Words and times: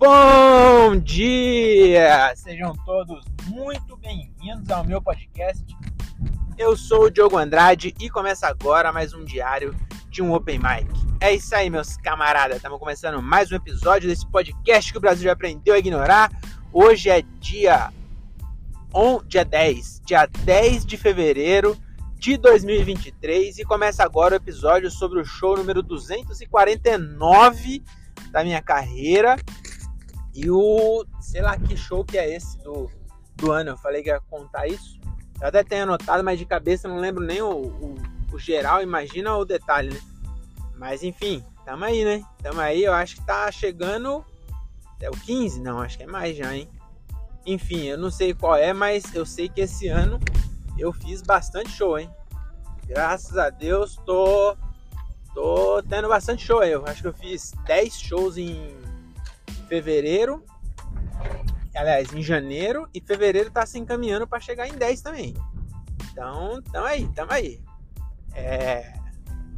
Bom 0.00 0.96
dia! 0.96 2.32
Sejam 2.34 2.74
todos 2.86 3.22
muito 3.48 3.98
bem-vindos 3.98 4.70
ao 4.70 4.82
meu 4.82 5.02
podcast. 5.02 5.62
Eu 6.56 6.74
sou 6.74 7.04
o 7.04 7.10
Diogo 7.10 7.36
Andrade 7.36 7.94
e 8.00 8.08
começa 8.08 8.46
agora 8.46 8.94
mais 8.94 9.12
um 9.12 9.26
diário 9.26 9.76
de 10.08 10.22
um 10.22 10.32
Open 10.32 10.58
Mic. 10.58 10.88
É 11.20 11.34
isso 11.34 11.54
aí, 11.54 11.68
meus 11.68 11.98
camaradas. 11.98 12.56
Estamos 12.56 12.78
começando 12.78 13.20
mais 13.20 13.52
um 13.52 13.56
episódio 13.56 14.08
desse 14.08 14.26
podcast 14.26 14.90
que 14.90 14.96
o 14.96 15.02
Brasil 15.02 15.24
já 15.24 15.32
aprendeu 15.32 15.74
a 15.74 15.78
ignorar. 15.78 16.32
Hoje 16.72 17.10
é 17.10 17.20
dia, 17.38 17.92
on, 18.94 19.22
dia 19.24 19.44
10, 19.44 20.00
dia 20.06 20.24
10 20.24 20.86
de 20.86 20.96
fevereiro 20.96 21.76
de 22.14 22.38
2023 22.38 23.58
e 23.58 23.64
começa 23.64 24.02
agora 24.02 24.32
o 24.32 24.38
episódio 24.38 24.90
sobre 24.90 25.20
o 25.20 25.26
show 25.26 25.58
número 25.58 25.82
249 25.82 27.82
da 28.30 28.42
minha 28.42 28.62
carreira 28.62 29.36
e 30.34 30.50
o, 30.50 31.04
sei 31.20 31.42
lá 31.42 31.56
que 31.56 31.76
show 31.76 32.04
que 32.04 32.16
é 32.16 32.34
esse 32.34 32.58
do, 32.58 32.90
do 33.36 33.52
ano. 33.52 33.70
Eu 33.70 33.78
falei 33.78 34.02
que 34.02 34.08
ia 34.08 34.20
contar 34.20 34.66
isso. 34.66 34.98
Eu 35.40 35.48
até 35.48 35.64
tenho 35.64 35.84
anotado, 35.84 36.22
mas 36.22 36.38
de 36.38 36.44
cabeça 36.44 36.86
não 36.86 36.98
lembro 36.98 37.24
nem 37.24 37.42
o, 37.42 37.50
o, 37.50 37.94
o 38.32 38.38
geral, 38.38 38.82
imagina 38.82 39.36
o 39.36 39.44
detalhe, 39.44 39.90
né? 39.90 40.00
Mas 40.76 41.02
enfim, 41.02 41.44
tamo 41.64 41.84
aí, 41.84 42.04
né? 42.04 42.22
Tamo 42.42 42.60
aí, 42.60 42.84
eu 42.84 42.92
acho 42.92 43.16
que 43.16 43.26
tá 43.26 43.50
chegando. 43.50 44.24
É 45.00 45.08
o 45.08 45.12
15? 45.12 45.60
Não, 45.60 45.80
acho 45.80 45.96
que 45.96 46.04
é 46.04 46.06
mais 46.06 46.36
já, 46.36 46.54
hein? 46.54 46.68
Enfim, 47.46 47.84
eu 47.84 47.98
não 47.98 48.10
sei 48.10 48.34
qual 48.34 48.54
é, 48.54 48.72
mas 48.72 49.14
eu 49.14 49.24
sei 49.24 49.48
que 49.48 49.62
esse 49.62 49.88
ano 49.88 50.20
eu 50.78 50.92
fiz 50.92 51.22
bastante 51.22 51.70
show, 51.70 51.98
hein? 51.98 52.10
Graças 52.86 53.38
a 53.38 53.48
Deus, 53.48 53.96
tô, 54.04 54.56
tô 55.34 55.82
tendo 55.84 56.08
bastante 56.08 56.44
show. 56.44 56.62
Eu 56.62 56.84
acho 56.86 57.02
que 57.02 57.08
eu 57.08 57.14
fiz 57.14 57.52
10 57.66 57.98
shows 57.98 58.36
em 58.36 58.76
fevereiro. 59.70 60.44
Aliás, 61.74 62.12
em 62.12 62.20
janeiro 62.20 62.88
e 62.92 63.00
fevereiro 63.00 63.50
tá 63.52 63.64
se 63.64 63.78
encaminhando 63.78 64.26
para 64.26 64.40
chegar 64.40 64.66
em 64.66 64.72
10 64.72 65.00
também. 65.00 65.34
Então, 66.10 66.60
tamo 66.72 66.86
aí, 66.86 67.08
tamo 67.14 67.32
aí. 67.32 67.62
É, 68.34 68.92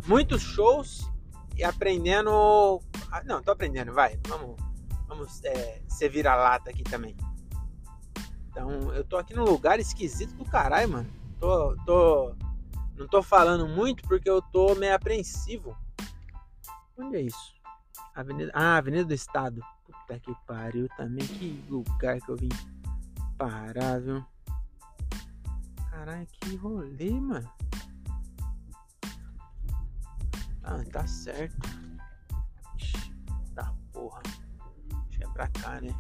muitos 0.07 0.43
shows 0.43 1.11
e 1.57 1.65
aprendendo. 1.65 2.81
Não, 3.25 3.43
tô 3.43 3.53
aprendendo, 3.53 3.93
vai. 3.95 4.21
Vamos, 4.29 4.57
vamos 5.09 5.43
é, 5.45 5.81
ser 5.89 6.11
vira-lata 6.11 6.69
aqui 6.69 6.85
também. 6.85 7.17
Então, 8.51 8.95
eu 8.95 9.03
tô 9.03 9.17
aqui 9.17 9.35
num 9.35 9.45
lugar 9.45 9.81
esquisito 9.81 10.35
do 10.35 10.45
caralho, 10.45 10.91
mano. 10.91 11.11
Tô, 11.41 11.75
tô, 11.87 12.37
não 12.95 13.09
tô 13.09 13.23
falando 13.23 13.67
muito 13.67 14.03
porque 14.03 14.29
eu 14.29 14.43
tô 14.43 14.75
meio 14.75 14.95
apreensivo. 14.95 15.75
Onde 16.99 17.17
é 17.17 17.21
isso? 17.23 17.55
Avenida, 18.15 18.53
ah, 18.55 18.77
Avenida 18.77 19.07
do 19.07 19.15
Estado. 19.15 19.63
Puta 19.93 20.19
que 20.19 20.35
pariu 20.47 20.89
também. 20.97 21.27
Que 21.27 21.65
lugar 21.69 22.19
que 22.21 22.31
eu 22.31 22.37
vim 22.37 22.49
parar, 23.37 24.01
viu? 24.01 24.25
Caralho, 25.91 26.27
que 26.27 26.57
rolê, 26.57 27.13
mano. 27.13 27.51
Ah, 30.63 30.83
tá 30.91 31.07
certo. 31.07 31.69
Ixi, 32.77 33.15
tá 33.55 33.75
porra. 33.93 34.23
Que 35.11 35.23
é 35.23 35.29
pra 35.29 35.49
cá, 35.49 35.81
né? 35.81 35.95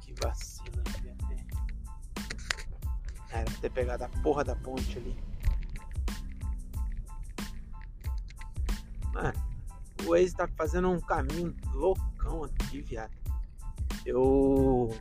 Que 0.00 0.14
vacilo, 0.22 0.82
devia 0.84 1.16
ter. 1.28 1.46
Era 3.30 3.50
ter 3.60 3.70
pegado 3.70 4.04
a 4.04 4.08
porra 4.22 4.44
da 4.44 4.54
ponte 4.54 4.98
ali. 4.98 5.18
Mano, 9.12 9.52
o 10.06 10.10
Waze 10.10 10.34
tá 10.34 10.48
fazendo 10.56 10.88
um 10.88 11.00
caminho 11.00 11.54
aqui, 12.44 12.80
viado. 12.80 13.12
Eu 14.04 14.94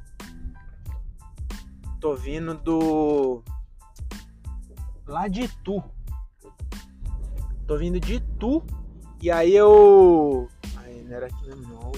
tô 2.00 2.16
vindo 2.16 2.54
do 2.56 3.44
lá 5.08 5.28
de 5.28 5.48
Tu. 5.64 5.84
Tô 7.68 7.78
vindo 7.78 8.00
de 8.00 8.20
Tu 8.40 8.64
e 9.22 9.30
aí 9.30 9.56
eu 9.56 10.50
não 11.12 11.18
era 11.18 11.28
aqui 11.28 11.46
mesmo 11.46 11.68
não, 11.68 11.92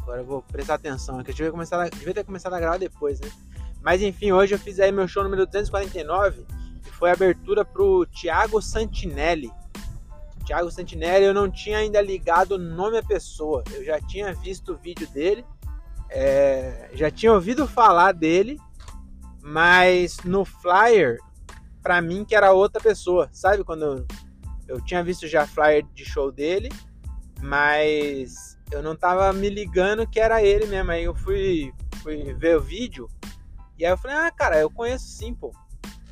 Agora 0.00 0.20
eu 0.20 0.24
vou 0.24 0.40
prestar 0.40 0.74
atenção, 0.74 1.22
que 1.22 1.32
eu 1.32 1.34
devia, 1.34 1.50
começar 1.50 1.82
a... 1.82 1.88
devia 1.88 2.14
ter 2.14 2.24
começado 2.24 2.54
a 2.54 2.60
gravar 2.60 2.78
depois, 2.78 3.20
né? 3.20 3.28
Mas 3.82 4.00
enfim, 4.00 4.32
hoje 4.32 4.54
eu 4.54 4.58
fiz 4.58 4.80
aí 4.80 4.90
meu 4.90 5.06
show 5.06 5.22
número 5.22 5.44
249, 5.44 6.46
que 6.82 6.90
foi 6.90 7.10
a 7.10 7.12
abertura 7.12 7.64
pro 7.64 8.06
Thiago 8.06 8.62
Santinelli 8.62 9.52
Thiago 10.48 10.70
Santinelli, 10.70 11.26
eu 11.26 11.34
não 11.34 11.50
tinha 11.50 11.76
ainda 11.76 12.00
ligado 12.00 12.52
o 12.52 12.58
nome 12.58 12.96
à 12.96 13.02
pessoa. 13.02 13.62
Eu 13.70 13.84
já 13.84 14.00
tinha 14.00 14.32
visto 14.32 14.72
o 14.72 14.76
vídeo 14.78 15.06
dele, 15.08 15.44
é, 16.08 16.88
já 16.94 17.10
tinha 17.10 17.34
ouvido 17.34 17.66
falar 17.66 18.12
dele, 18.12 18.58
mas 19.42 20.16
no 20.24 20.46
flyer, 20.46 21.18
para 21.82 22.00
mim 22.00 22.24
que 22.24 22.34
era 22.34 22.50
outra 22.52 22.80
pessoa. 22.80 23.28
Sabe 23.30 23.62
quando 23.62 23.84
eu, 23.84 24.06
eu 24.66 24.80
tinha 24.80 25.04
visto 25.04 25.28
já 25.28 25.46
flyer 25.46 25.84
de 25.92 26.06
show 26.06 26.32
dele, 26.32 26.70
mas 27.42 28.58
eu 28.72 28.82
não 28.82 28.96
tava 28.96 29.30
me 29.34 29.50
ligando 29.50 30.08
que 30.08 30.18
era 30.18 30.42
ele 30.42 30.64
mesmo. 30.64 30.90
Aí 30.90 31.04
eu 31.04 31.14
fui, 31.14 31.74
fui 32.02 32.32
ver 32.32 32.56
o 32.56 32.62
vídeo 32.62 33.06
e 33.78 33.84
aí 33.84 33.92
eu 33.92 33.98
falei, 33.98 34.16
ah, 34.16 34.30
cara, 34.30 34.58
eu 34.58 34.70
conheço 34.70 35.06
sim, 35.08 35.34
pô. 35.34 35.52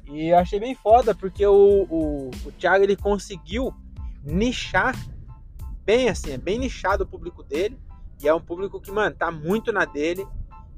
E 0.04 0.28
eu 0.28 0.36
achei 0.36 0.60
bem 0.60 0.74
foda, 0.74 1.14
porque 1.14 1.44
o, 1.46 1.86
o, 1.88 2.30
o 2.44 2.52
Thiago 2.52 2.84
ele 2.84 2.96
conseguiu 2.96 3.74
nichar 4.26 4.94
bem 5.86 6.08
assim, 6.08 6.32
é 6.32 6.38
bem 6.38 6.58
nichado 6.58 7.04
o 7.04 7.06
público 7.06 7.44
dele. 7.44 7.78
E 8.20 8.26
é 8.26 8.34
um 8.34 8.40
público 8.40 8.80
que, 8.80 8.90
mano, 8.90 9.14
tá 9.14 9.30
muito 9.30 9.72
na 9.72 9.84
dele. 9.84 10.26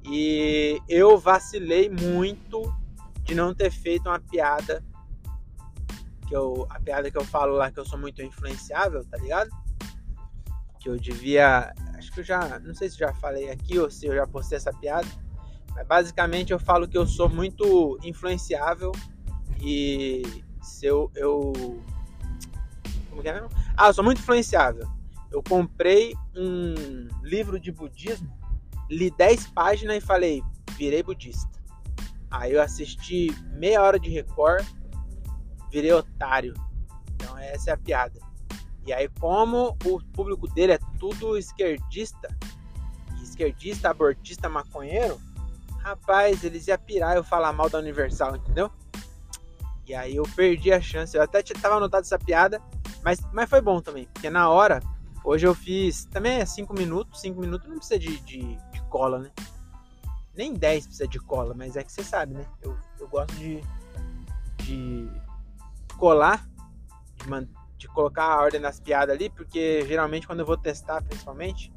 E 0.04 0.80
eu 0.88 1.16
vacilei 1.18 1.88
muito 1.88 2.72
de 3.22 3.34
não 3.34 3.54
ter 3.54 3.70
feito 3.70 4.08
uma 4.08 4.20
piada. 4.20 4.84
Que 6.26 6.36
eu, 6.36 6.66
a 6.68 6.78
piada 6.78 7.10
que 7.10 7.16
eu 7.16 7.24
falo 7.24 7.54
lá 7.54 7.70
que 7.70 7.80
eu 7.80 7.86
sou 7.86 7.98
muito 7.98 8.22
influenciável, 8.22 9.02
tá 9.04 9.16
ligado? 9.16 9.50
Que 10.78 10.90
eu 10.90 10.96
devia. 10.96 11.72
Acho 11.94 12.12
que 12.12 12.20
eu 12.20 12.24
já. 12.24 12.58
Não 12.58 12.74
sei 12.74 12.90
se 12.90 12.98
já 12.98 13.14
falei 13.14 13.50
aqui 13.50 13.78
ou 13.78 13.90
se 13.90 14.06
eu 14.06 14.14
já 14.14 14.26
postei 14.26 14.58
essa 14.58 14.72
piada. 14.72 15.08
Mas 15.74 15.86
basicamente 15.86 16.52
eu 16.52 16.58
falo 16.58 16.88
que 16.88 16.98
eu 16.98 17.06
sou 17.06 17.28
muito 17.28 17.98
influenciável. 18.02 18.92
E 19.60 20.22
se 20.60 20.86
eu, 20.86 21.10
eu 21.14 21.80
como 23.18 23.22
que 23.22 23.28
é 23.28 23.32
mesmo? 23.32 23.48
Ah, 23.76 23.88
eu 23.88 23.94
sou 23.94 24.04
muito 24.04 24.20
influenciável. 24.20 24.88
Eu 25.30 25.42
comprei 25.42 26.14
um 26.36 27.08
livro 27.22 27.58
de 27.58 27.72
budismo, 27.72 28.32
li 28.88 29.10
10 29.10 29.48
páginas 29.48 29.96
e 29.96 30.00
falei, 30.00 30.42
virei 30.76 31.02
budista. 31.02 31.58
Aí 32.30 32.52
eu 32.52 32.62
assisti 32.62 33.28
meia 33.52 33.82
hora 33.82 33.98
de 33.98 34.08
Record, 34.08 34.64
virei 35.70 35.92
otário. 35.92 36.54
Então 37.14 37.36
essa 37.36 37.70
é 37.70 37.74
a 37.74 37.76
piada. 37.76 38.20
E 38.86 38.92
aí, 38.92 39.08
como 39.20 39.76
o 39.84 40.00
público 40.12 40.48
dele 40.48 40.72
é 40.72 40.78
tudo 40.98 41.36
esquerdista, 41.36 42.34
esquerdista, 43.22 43.90
abortista, 43.90 44.48
maconheiro, 44.48 45.20
rapaz, 45.82 46.42
eles 46.42 46.68
iam 46.68 46.78
pirar 46.78 47.16
eu 47.16 47.24
falar 47.24 47.52
mal 47.52 47.68
da 47.68 47.78
Universal, 47.78 48.36
entendeu? 48.36 48.70
E 49.86 49.94
aí 49.94 50.16
eu 50.16 50.24
perdi 50.34 50.72
a 50.72 50.80
chance. 50.80 51.16
Eu 51.16 51.22
até 51.22 51.42
tava 51.42 51.76
anotado 51.76 52.04
essa 52.04 52.18
piada, 52.18 52.62
mas, 53.08 53.20
mas 53.32 53.48
foi 53.48 53.62
bom 53.62 53.80
também, 53.80 54.04
porque 54.12 54.28
na 54.28 54.50
hora, 54.50 54.82
hoje 55.24 55.46
eu 55.46 55.54
fiz. 55.54 56.04
Também 56.04 56.40
é 56.40 56.44
5 56.44 56.74
minutos, 56.74 57.22
5 57.22 57.40
minutos 57.40 57.66
não 57.66 57.78
precisa 57.78 57.98
de, 57.98 58.20
de, 58.20 58.56
de, 58.70 58.82
cola, 58.90 59.20
né? 59.20 59.30
Nem 60.36 60.52
10 60.52 60.84
precisa 60.84 61.08
de 61.08 61.18
cola, 61.18 61.54
mas 61.54 61.74
é 61.74 61.82
que 61.82 61.90
você 61.90 62.04
sabe, 62.04 62.34
né? 62.34 62.44
Eu, 62.60 62.76
eu 63.00 63.08
gosto 63.08 63.34
de, 63.36 63.62
de 64.58 65.10
colar, 65.96 66.46
de, 67.16 67.30
man, 67.30 67.48
de 67.78 67.88
colocar 67.88 68.24
a 68.24 68.42
ordem 68.42 68.60
das 68.60 68.78
piadas 68.78 69.16
ali, 69.16 69.30
porque 69.30 69.86
geralmente 69.86 70.26
quando 70.26 70.40
eu 70.40 70.46
vou 70.46 70.58
testar, 70.58 71.02
principalmente, 71.02 71.72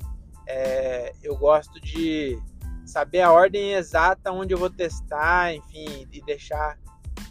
é, 0.45 1.15
eu 1.23 1.37
gosto 1.37 1.79
de 1.79 2.37
saber 2.85 3.21
a 3.21 3.31
ordem 3.31 3.71
exata 3.71 4.33
onde 4.33 4.53
eu 4.53 4.57
vou 4.57 4.69
testar, 4.69 5.55
enfim, 5.55 6.05
e 6.11 6.21
deixar 6.23 6.77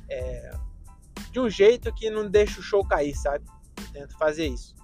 é, 0.09 0.53
de 1.31 1.39
um 1.39 1.51
jeito 1.51 1.93
que 1.93 2.09
não 2.09 2.31
deixa 2.31 2.61
o 2.61 2.63
show 2.63 2.83
cair, 2.83 3.15
sabe? 3.15 3.45
Tento 3.89 4.17
fazer 4.17 4.47
isso. 4.47 4.75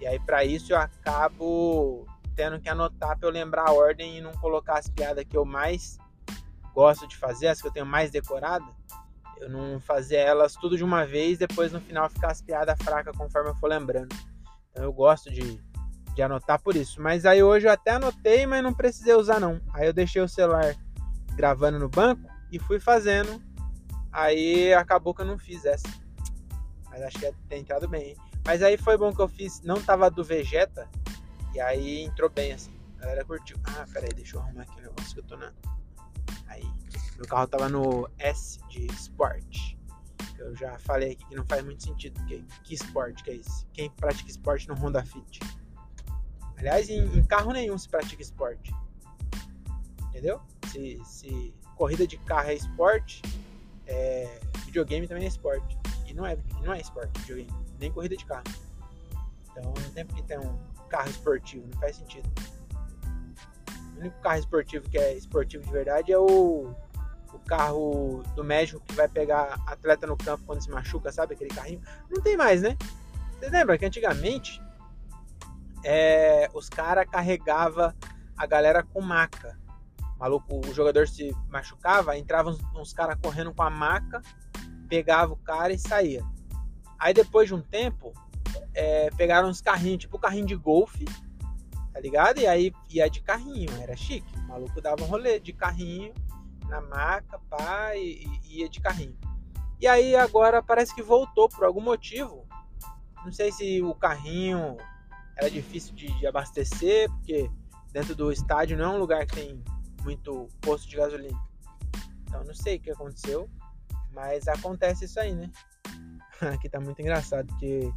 E 0.00 0.06
aí, 0.06 0.18
para 0.20 0.44
isso, 0.44 0.72
eu 0.72 0.78
acabo 0.78 2.06
tendo 2.34 2.60
que 2.60 2.68
anotar 2.68 3.18
para 3.18 3.28
eu 3.28 3.32
lembrar 3.32 3.68
a 3.68 3.72
ordem 3.72 4.18
e 4.18 4.20
não 4.20 4.32
colocar 4.32 4.78
as 4.78 4.88
piadas 4.88 5.24
que 5.24 5.36
eu 5.36 5.44
mais 5.44 5.98
gosto 6.72 7.08
de 7.08 7.16
fazer, 7.16 7.48
as 7.48 7.60
que 7.60 7.66
eu 7.66 7.72
tenho 7.72 7.84
mais 7.84 8.12
decorada. 8.12 8.64
Eu 9.40 9.48
não 9.48 9.80
fazer 9.80 10.16
elas 10.16 10.54
tudo 10.54 10.76
de 10.76 10.84
uma 10.84 11.04
vez, 11.04 11.38
depois 11.38 11.72
no 11.72 11.80
final 11.80 12.08
ficar 12.08 12.30
as 12.30 12.40
piadas 12.40 12.80
fracas 12.80 13.16
conforme 13.16 13.50
eu 13.50 13.54
for 13.56 13.68
lembrando. 13.68 14.14
Então 14.70 14.84
eu 14.84 14.92
gosto 14.92 15.30
de, 15.30 15.60
de 16.14 16.22
anotar 16.22 16.62
por 16.62 16.76
isso. 16.76 17.02
Mas 17.02 17.26
aí 17.26 17.42
hoje 17.42 17.66
eu 17.66 17.72
até 17.72 17.92
anotei, 17.92 18.46
mas 18.46 18.62
não 18.62 18.72
precisei 18.72 19.14
usar 19.14 19.40
não. 19.40 19.60
Aí 19.74 19.88
eu 19.88 19.92
deixei 19.92 20.22
o 20.22 20.28
celular 20.28 20.76
gravando 21.34 21.80
no 21.80 21.88
banco 21.88 22.22
e 22.52 22.60
fui 22.60 22.78
fazendo. 22.78 23.42
Aí 24.12 24.72
acabou 24.74 25.12
que 25.12 25.22
eu 25.22 25.26
não 25.26 25.38
fiz 25.38 25.64
essa. 25.64 25.88
Mas 26.88 27.02
acho 27.02 27.18
que 27.18 27.32
tem 27.48 27.62
entrado 27.62 27.88
bem. 27.88 28.16
Mas 28.48 28.62
aí 28.62 28.78
foi 28.78 28.96
bom 28.96 29.14
que 29.14 29.20
eu 29.20 29.28
fiz, 29.28 29.60
não 29.60 29.78
tava 29.78 30.10
do 30.10 30.24
Vegeta, 30.24 30.88
e 31.54 31.60
aí 31.60 32.00
entrou 32.00 32.30
bem 32.30 32.54
assim. 32.54 32.72
A 32.96 33.02
galera 33.02 33.22
curtiu. 33.22 33.58
Ah, 33.62 33.84
peraí, 33.92 34.08
deixa 34.14 34.36
eu 34.36 34.40
arrumar 34.40 34.62
aqui 34.62 34.80
o 34.80 34.82
negócio 34.84 35.12
que 35.12 35.20
eu 35.20 35.24
tô 35.24 35.36
na. 35.36 35.52
Aí. 36.46 36.64
Meu 37.16 37.26
carro 37.26 37.46
tava 37.46 37.68
no 37.68 38.08
S 38.16 38.58
de 38.70 38.86
Sport. 38.86 39.76
Eu 40.38 40.56
já 40.56 40.78
falei 40.78 41.12
aqui 41.12 41.26
que 41.26 41.34
não 41.34 41.44
faz 41.44 41.62
muito 41.62 41.82
sentido. 41.82 42.24
Que, 42.24 42.42
que 42.64 42.72
esporte 42.72 43.22
que 43.22 43.32
é 43.32 43.34
esse? 43.34 43.66
Quem 43.66 43.90
pratica 43.90 44.30
esporte 44.30 44.66
no 44.66 44.74
Honda 44.76 45.04
Fit? 45.04 45.40
Aliás, 46.56 46.88
em, 46.88 47.04
em 47.18 47.24
carro 47.24 47.52
nenhum 47.52 47.76
se 47.76 47.86
pratica 47.86 48.22
esporte. 48.22 48.72
Entendeu? 50.08 50.40
Se, 50.68 50.98
se 51.04 51.54
corrida 51.76 52.06
de 52.06 52.16
carro 52.16 52.48
é 52.48 52.54
esporte, 52.54 53.20
é, 53.86 54.40
videogame 54.64 55.06
também 55.06 55.24
é 55.24 55.28
esporte. 55.28 55.76
Não 56.14 56.26
é, 56.26 56.36
não 56.62 56.72
é 56.72 56.80
esporte, 56.80 57.18
videogame. 57.20 57.52
Nem 57.78 57.92
corrida 57.92 58.16
de 58.16 58.24
carro. 58.24 58.44
Então 59.50 59.62
não 59.64 59.90
tem 59.90 60.04
porque 60.04 60.22
ter 60.22 60.38
um 60.38 60.58
carro 60.88 61.08
esportivo, 61.08 61.66
não 61.72 61.80
faz 61.80 61.96
sentido. 61.96 62.28
O 63.96 64.00
único 64.00 64.20
carro 64.20 64.38
esportivo 64.38 64.88
que 64.88 64.98
é 64.98 65.14
esportivo 65.14 65.64
de 65.64 65.70
verdade 65.70 66.12
é 66.12 66.18
o 66.18 66.74
o 67.32 67.38
carro 67.40 68.22
do 68.34 68.42
médico 68.42 68.80
que 68.80 68.94
vai 68.94 69.08
pegar 69.08 69.60
atleta 69.66 70.06
no 70.06 70.16
campo 70.16 70.44
quando 70.46 70.62
se 70.62 70.70
machuca, 70.70 71.12
sabe? 71.12 71.34
Aquele 71.34 71.50
carrinho. 71.50 71.82
Não 72.10 72.22
tem 72.22 72.36
mais, 72.36 72.62
né? 72.62 72.76
Você 73.32 73.48
lembra 73.50 73.78
que 73.78 73.84
antigamente 73.84 74.62
é, 75.84 76.48
os 76.54 76.68
caras 76.68 77.06
carregavam 77.10 77.92
a 78.36 78.46
galera 78.46 78.82
com 78.82 79.00
maca. 79.00 79.58
Maluco, 80.18 80.60
o 80.66 80.74
jogador 80.74 81.06
se 81.06 81.34
machucava, 81.48 82.16
entravam 82.16 82.52
uns, 82.52 82.60
uns 82.74 82.92
caras 82.92 83.16
correndo 83.22 83.54
com 83.54 83.62
a 83.62 83.70
maca, 83.70 84.20
pegava 84.88 85.32
o 85.32 85.36
cara 85.36 85.72
e 85.72 85.78
saía. 85.78 86.24
Aí 86.98 87.14
depois 87.14 87.48
de 87.48 87.54
um 87.54 87.60
tempo, 87.60 88.12
é, 88.74 89.10
pegaram 89.16 89.48
uns 89.48 89.60
carrinhos, 89.60 89.98
tipo 89.98 90.18
carrinho 90.18 90.46
de 90.46 90.56
golfe, 90.56 91.04
tá 91.92 92.00
ligado? 92.00 92.40
E 92.40 92.46
aí 92.46 92.72
ia 92.90 93.08
de 93.08 93.20
carrinho, 93.20 93.70
era 93.80 93.96
chique. 93.96 94.36
O 94.36 94.42
maluco 94.48 94.80
dava 94.80 95.02
um 95.02 95.06
rolê 95.06 95.38
de 95.38 95.52
carrinho 95.52 96.12
na 96.68 96.80
maca, 96.80 97.38
pá, 97.50 97.94
e, 97.96 98.24
e 98.44 98.60
ia 98.60 98.68
de 98.68 98.80
carrinho. 98.80 99.16
E 99.80 99.86
aí 99.86 100.16
agora 100.16 100.62
parece 100.62 100.94
que 100.94 101.02
voltou 101.02 101.48
por 101.48 101.64
algum 101.64 101.80
motivo. 101.80 102.46
Não 103.24 103.32
sei 103.32 103.52
se 103.52 103.82
o 103.82 103.94
carrinho 103.94 104.76
era 105.36 105.50
difícil 105.50 105.94
de, 105.94 106.06
de 106.18 106.26
abastecer, 106.26 107.08
porque 107.10 107.50
dentro 107.92 108.14
do 108.14 108.32
estádio 108.32 108.76
não 108.76 108.84
é 108.84 108.96
um 108.96 108.98
lugar 108.98 109.24
que 109.26 109.36
tem 109.36 109.62
muito 110.02 110.48
posto 110.60 110.88
de 110.88 110.96
gasolina. 110.96 111.38
Então 112.24 112.42
não 112.44 112.54
sei 112.54 112.76
o 112.76 112.80
que 112.80 112.90
aconteceu, 112.90 113.48
mas 114.18 114.48
acontece 114.48 115.04
isso 115.04 115.20
aí, 115.20 115.32
né? 115.32 115.48
Aqui 116.52 116.68
tá 116.68 116.80
muito 116.80 117.00
engraçado, 117.00 117.46
porque 117.46 117.88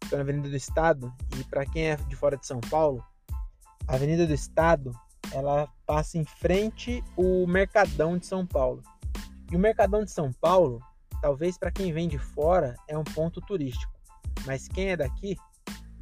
estou 0.00 0.16
na 0.16 0.22
Avenida 0.22 0.48
do 0.48 0.56
Estado 0.56 1.12
e 1.36 1.42
para 1.44 1.66
quem 1.66 1.90
é 1.90 1.96
de 1.96 2.14
fora 2.14 2.36
de 2.36 2.46
São 2.46 2.60
Paulo, 2.60 3.04
a 3.88 3.94
Avenida 3.94 4.24
do 4.24 4.32
Estado 4.32 4.92
ela 5.32 5.68
passa 5.84 6.16
em 6.16 6.24
frente 6.24 7.02
o 7.16 7.44
Mercadão 7.46 8.16
de 8.16 8.26
São 8.26 8.46
Paulo. 8.46 8.82
E 9.50 9.56
o 9.56 9.58
Mercadão 9.58 10.04
de 10.04 10.12
São 10.12 10.32
Paulo, 10.32 10.80
talvez 11.20 11.58
para 11.58 11.72
quem 11.72 11.92
vem 11.92 12.06
de 12.06 12.18
fora, 12.18 12.76
é 12.86 12.96
um 12.96 13.02
ponto 13.02 13.40
turístico, 13.40 13.92
mas 14.46 14.68
quem 14.68 14.90
é 14.90 14.96
daqui 14.96 15.36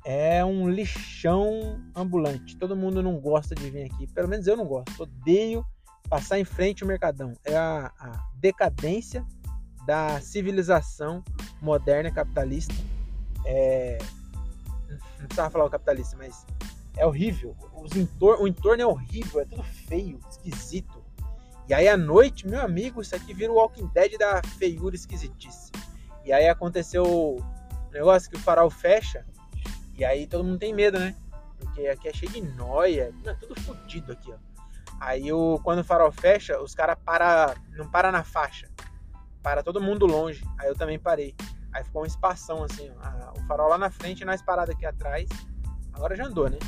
é 0.04 0.44
um 0.44 0.69
lixão 0.69 1.80
ambulante. 1.96 2.58
Todo 2.58 2.76
mundo 2.76 3.02
não 3.02 3.19
gosta 3.19 3.54
de 3.54 3.70
vir 3.70 3.90
aqui, 3.90 4.06
pelo 4.08 4.28
menos 4.28 4.46
eu 4.46 4.56
não 4.56 4.66
gosto. 4.66 5.02
Odeio 5.02 5.64
passar 6.10 6.38
em 6.38 6.44
frente 6.44 6.84
o 6.84 6.86
Mercadão. 6.86 7.32
É 7.42 7.56
a, 7.56 7.90
a 7.98 8.28
decadência 8.34 9.26
da 9.87 10.20
civilização 10.20 11.23
moderna 11.61 12.11
capitalista. 12.11 12.75
É, 13.44 13.99
não 15.19 15.26
precisava 15.26 15.50
falar 15.50 15.64
o 15.64 15.70
capitalista, 15.70 16.17
mas 16.17 16.46
é 16.96 17.06
horrível. 17.06 17.56
Os 17.75 17.96
entor 17.96 18.40
o 18.40 18.46
entorno 18.46 18.82
é 18.82 18.87
horrível, 18.87 19.40
é 19.40 19.44
tudo 19.44 19.62
feio, 19.62 20.20
esquisito. 20.31 21.02
E 21.69 21.75
aí 21.75 21.88
à 21.88 21.96
noite, 21.96 22.46
meu 22.46 22.61
amigo, 22.61 23.00
isso 23.00 23.14
aqui 23.14 23.32
vira 23.32 23.52
o 23.52 23.56
Walking 23.56 23.87
Dead 23.88 24.19
da 24.19 24.43
feiura 24.58 24.94
esquisitice. 24.94 25.70
E 26.25 26.32
aí 26.32 26.49
aconteceu 26.49 27.05
o 27.05 27.43
negócio 27.93 28.31
que 28.31 28.37
o 28.37 28.40
farol 28.40 28.70
fecha, 28.70 29.25
e 29.96 30.05
aí 30.05 30.26
todo 30.26 30.44
mundo 30.44 30.58
tem 30.58 30.73
medo, 30.73 30.99
né? 30.99 31.14
Porque 31.58 31.87
aqui 31.87 32.08
é 32.08 32.12
cheio 32.12 32.32
de 32.32 32.43
noia, 32.43 33.12
é 33.25 33.34
tudo 33.34 33.61
fodido 33.61 34.12
aqui, 34.12 34.32
ó. 34.32 34.37
Aí 35.00 35.32
o, 35.32 35.58
quando 35.64 35.81
o 35.81 35.84
farol 35.84 36.12
fecha, 36.12 36.61
os 36.61 36.75
caras 36.75 36.96
para, 37.05 37.56
não 37.76 37.90
para 37.90 38.12
na 38.12 38.23
faixa. 38.23 38.69
Para 39.42 39.62
todo 39.62 39.80
mundo 39.80 40.06
longe. 40.06 40.44
Aí 40.58 40.68
eu 40.68 40.74
também 40.74 40.98
parei. 40.98 41.34
Aí 41.72 41.82
ficou 41.84 42.02
um 42.02 42.06
espação 42.06 42.62
assim, 42.64 42.90
ó, 42.90 43.38
o 43.38 43.46
farol 43.46 43.68
lá 43.68 43.78
na 43.78 43.90
frente 43.90 44.20
e 44.20 44.24
nós 44.24 44.42
parados 44.42 44.74
aqui 44.74 44.84
atrás. 44.84 45.28
Agora 45.92 46.14
já 46.14 46.26
andou, 46.26 46.48
né? 46.48 46.58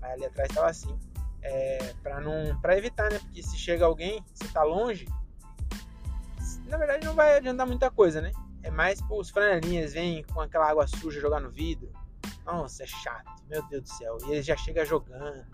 Mas 0.00 0.12
ali 0.12 0.24
atrás 0.24 0.48
estava 0.48 0.68
assim. 0.68 0.98
É, 1.42 1.94
para 2.02 2.20
não 2.20 2.58
para 2.60 2.76
evitar, 2.76 3.10
né? 3.10 3.18
Porque 3.18 3.42
se 3.42 3.56
chega 3.56 3.84
alguém, 3.84 4.24
você 4.34 4.46
tá 4.48 4.62
longe, 4.62 5.08
na 6.70 6.76
verdade 6.76 7.04
não 7.04 7.14
vai 7.14 7.36
adiantar 7.36 7.66
muita 7.66 7.90
coisa, 7.90 8.20
né? 8.20 8.30
É 8.62 8.70
mais 8.70 9.00
os 9.10 9.30
franelinhas 9.30 9.94
vêm 9.94 10.22
com 10.24 10.40
aquela 10.40 10.68
água 10.68 10.86
suja 10.86 11.20
jogar 11.20 11.40
no 11.40 11.50
vidro. 11.50 11.90
Nossa, 12.44 12.84
é 12.84 12.86
chato, 12.86 13.42
meu 13.48 13.62
Deus 13.68 13.82
do 13.82 13.88
céu. 13.88 14.18
E 14.26 14.32
ele 14.32 14.42
já 14.42 14.56
chega 14.56 14.84
jogando. 14.84 15.44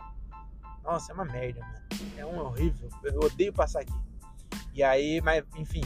Nossa, 0.82 1.12
é 1.12 1.14
uma 1.14 1.24
merda, 1.24 1.60
mano. 1.60 1.86
É 2.16 2.26
um 2.26 2.38
horrível. 2.38 2.88
Eu 3.02 3.20
odeio 3.20 3.52
passar 3.52 3.80
aqui. 3.80 3.92
E 4.74 4.82
aí, 4.82 5.20
mas 5.20 5.44
enfim, 5.56 5.82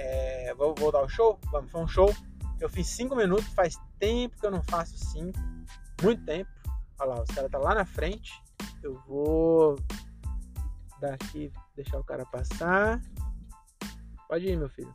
é, 0.00 0.54
vou, 0.54 0.74
vou 0.74 0.90
dar 0.90 1.02
o 1.02 1.08
show? 1.08 1.38
Vamos, 1.50 1.70
foi 1.70 1.82
um 1.82 1.88
show. 1.88 2.14
Eu 2.58 2.68
fiz 2.68 2.86
5 2.88 3.14
minutos, 3.16 3.46
faz 3.54 3.76
tempo 3.98 4.38
que 4.38 4.46
eu 4.46 4.50
não 4.50 4.62
faço 4.62 4.96
5. 5.12 5.38
Muito 6.02 6.24
tempo. 6.24 6.50
Olha 6.98 7.14
lá, 7.14 7.22
os 7.22 7.30
caras 7.30 7.50
tá 7.50 7.58
lá 7.58 7.74
na 7.74 7.84
frente. 7.84 8.32
Eu 8.82 8.98
vou 9.06 9.76
daqui 11.00 11.52
deixar 11.74 11.98
o 11.98 12.04
cara 12.04 12.24
passar. 12.26 13.00
Pode 14.28 14.46
ir, 14.46 14.56
meu 14.56 14.68
filho. 14.68 14.94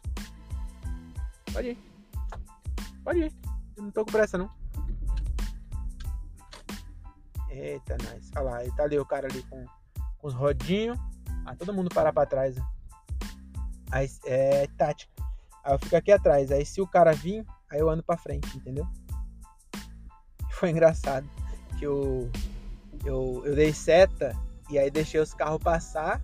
Pode 1.51 1.69
ir. 1.69 1.79
Pode 3.03 3.19
ir. 3.19 3.33
Eu 3.75 3.83
não 3.83 3.91
tô 3.91 4.05
com 4.05 4.11
pressa, 4.11 4.37
não. 4.37 4.49
Eita, 7.49 7.97
nice. 7.97 8.31
Olha 8.35 8.43
lá, 8.43 8.75
tá 8.75 8.83
ali 8.83 8.99
o 8.99 9.05
cara 9.05 9.27
ali 9.27 9.41
com, 9.43 9.65
com 10.17 10.27
os 10.27 10.33
rodinhos. 10.33 10.97
Ah, 11.45 11.55
todo 11.55 11.73
mundo 11.73 11.89
parar 11.93 12.11
pra 12.13 12.25
trás. 12.25 12.55
Aí, 13.95 14.09
é 14.25 14.67
tática. 14.77 15.09
Aí 15.63 15.73
eu 15.73 15.79
fico 15.79 15.95
aqui 15.95 16.11
atrás. 16.11 16.51
Aí 16.51 16.65
se 16.65 16.81
o 16.81 16.87
cara 16.87 17.13
vir, 17.13 17.45
aí 17.71 17.79
eu 17.79 17.89
ando 17.89 18.03
pra 18.03 18.17
frente, 18.17 18.57
entendeu? 18.57 18.85
Foi 20.51 20.69
engraçado 20.69 21.25
que 21.79 21.85
eu, 21.85 22.29
eu, 23.05 23.41
eu 23.45 23.55
dei 23.55 23.73
seta 23.73 24.35
e 24.69 24.77
aí 24.77 24.91
deixei 24.91 25.21
os 25.21 25.33
carros 25.33 25.63
passar 25.63 26.21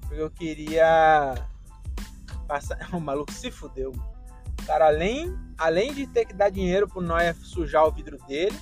porque 0.00 0.20
eu 0.20 0.30
queria 0.30 1.34
passar. 2.48 2.76
O 2.92 3.00
maluco 3.00 3.32
se 3.32 3.52
fudeu. 3.52 3.92
O 3.92 4.66
cara, 4.66 4.86
além, 4.88 5.32
além 5.56 5.94
de 5.94 6.08
ter 6.08 6.24
que 6.24 6.34
dar 6.34 6.50
dinheiro 6.50 6.88
pro 6.88 7.00
Noia 7.00 7.34
sujar 7.34 7.86
o 7.86 7.92
vidro 7.92 8.18
dele, 8.26 8.58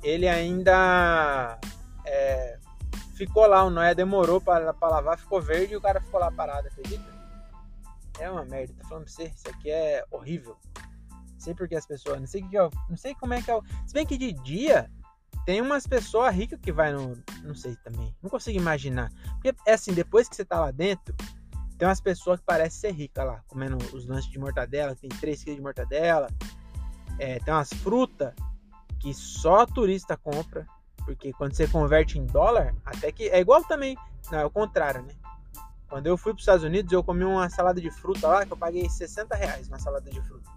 ele 0.00 0.28
ainda 0.28 1.58
é, 2.06 2.56
ficou 3.16 3.48
lá. 3.48 3.64
O 3.64 3.70
Noia 3.70 3.96
demorou 3.96 4.40
para 4.40 4.72
lavar, 4.80 5.18
ficou 5.18 5.42
verde 5.42 5.74
e 5.74 5.76
o 5.76 5.80
cara 5.80 6.00
ficou 6.00 6.20
lá 6.20 6.30
parado, 6.30 6.68
acredita? 6.68 7.17
É 8.18 8.30
uma 8.30 8.44
merda, 8.44 8.74
tô 8.80 8.88
falando 8.88 9.04
pra 9.04 9.12
você, 9.12 9.24
isso 9.24 9.48
aqui 9.48 9.70
é 9.70 10.04
horrível. 10.10 10.56
Não 11.32 11.40
sei 11.40 11.54
porque 11.54 11.76
as 11.76 11.86
pessoas, 11.86 12.18
não 12.18 12.26
sei 12.26 12.42
que, 12.42 12.56
não 12.56 12.96
sei 12.96 13.14
como 13.14 13.34
é 13.34 13.40
que 13.40 13.50
é. 13.50 13.60
Se 13.86 13.94
bem 13.94 14.04
que 14.04 14.18
de 14.18 14.32
dia 14.32 14.90
tem 15.46 15.62
umas 15.62 15.86
pessoas 15.86 16.34
ricas 16.34 16.58
que 16.60 16.72
vai 16.72 16.92
no. 16.92 17.16
Não 17.42 17.54
sei 17.54 17.76
também. 17.76 18.14
Não 18.22 18.28
consigo 18.28 18.58
imaginar. 18.58 19.10
Porque 19.34 19.54
é 19.66 19.72
assim, 19.72 19.94
depois 19.94 20.28
que 20.28 20.36
você 20.36 20.44
tá 20.44 20.60
lá 20.60 20.70
dentro, 20.70 21.14
tem 21.78 21.86
umas 21.86 22.00
pessoas 22.00 22.40
que 22.40 22.44
parecem 22.44 22.80
ser 22.80 22.92
ricas 22.92 23.24
lá, 23.24 23.42
comendo 23.46 23.78
os 23.94 24.04
lanches 24.04 24.30
de 24.30 24.38
mortadela, 24.38 24.96
tem 24.96 25.08
3 25.08 25.44
kg 25.44 25.54
de 25.54 25.62
mortadela. 25.62 26.28
É, 27.18 27.38
tem 27.38 27.54
umas 27.54 27.72
frutas 27.72 28.34
que 29.00 29.14
só 29.14 29.64
turista 29.64 30.16
compra. 30.16 30.66
Porque 31.04 31.32
quando 31.32 31.54
você 31.54 31.66
converte 31.66 32.18
em 32.18 32.26
dólar, 32.26 32.74
até 32.84 33.10
que. 33.10 33.28
É 33.28 33.40
igual 33.40 33.64
também. 33.64 33.96
Não, 34.30 34.40
é 34.40 34.44
o 34.44 34.50
contrário, 34.50 35.02
né? 35.02 35.14
Quando 35.88 36.06
eu 36.06 36.18
fui 36.18 36.32
para 36.32 36.38
os 36.38 36.42
Estados 36.42 36.64
Unidos, 36.64 36.92
eu 36.92 37.02
comi 37.02 37.24
uma 37.24 37.48
salada 37.48 37.80
de 37.80 37.90
fruta 37.90 38.28
lá 38.28 38.44
que 38.44 38.52
eu 38.52 38.56
paguei 38.56 38.88
60 38.88 39.34
reais 39.34 39.68
uma 39.68 39.78
salada 39.78 40.10
de 40.10 40.20
fruta. 40.20 40.50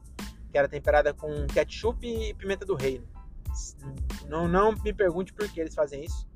Que 0.51 0.57
era 0.57 0.67
temperada 0.67 1.13
com 1.13 1.47
ketchup 1.47 2.05
e 2.05 2.33
pimenta 2.33 2.65
do 2.65 2.75
reino. 2.75 3.07
Não, 4.27 4.47
não 4.47 4.73
me 4.73 4.93
pergunte 4.93 5.33
por 5.33 5.47
que 5.50 5.59
eles 5.59 5.73
fazem 5.73 6.03
isso. 6.03 6.27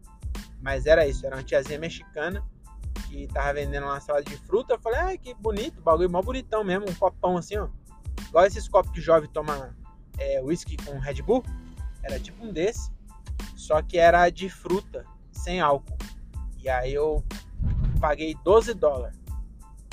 Mas 0.61 0.85
era 0.85 1.05
isso, 1.05 1.25
era 1.25 1.35
uma 1.35 1.43
tiazinha 1.43 1.77
mexicana 1.77 2.43
que 3.07 3.27
tava 3.27 3.53
vendendo 3.53 3.85
uma 3.85 3.99
salada 3.99 4.23
de 4.23 4.37
fruta. 4.37 4.73
Eu 4.73 4.79
falei, 4.79 4.99
ah, 4.99 5.17
que 5.17 5.33
bonito, 5.33 5.81
bagulho 5.81 6.09
mó 6.09 6.21
bonitão 6.21 6.63
mesmo, 6.63 6.89
um 6.89 6.93
copão 6.95 7.37
assim, 7.37 7.57
ó. 7.57 7.67
Igual 8.29 8.45
esses 8.45 8.67
copos 8.67 8.91
que 8.91 9.01
jovem 9.01 9.29
toma 9.29 9.75
é, 10.17 10.41
whisky 10.41 10.77
com 10.77 10.97
Red 10.99 11.21
Bull. 11.21 11.43
Era 12.01 12.19
tipo 12.19 12.45
um 12.45 12.53
desse. 12.53 12.91
Só 13.55 13.81
que 13.81 13.97
era 13.97 14.29
de 14.29 14.49
fruta, 14.49 15.05
sem 15.31 15.59
álcool. 15.59 15.97
E 16.61 16.69
aí 16.69 16.93
eu 16.93 17.23
paguei 18.05 18.35
12 18.43 18.75
dólares. 18.75 19.19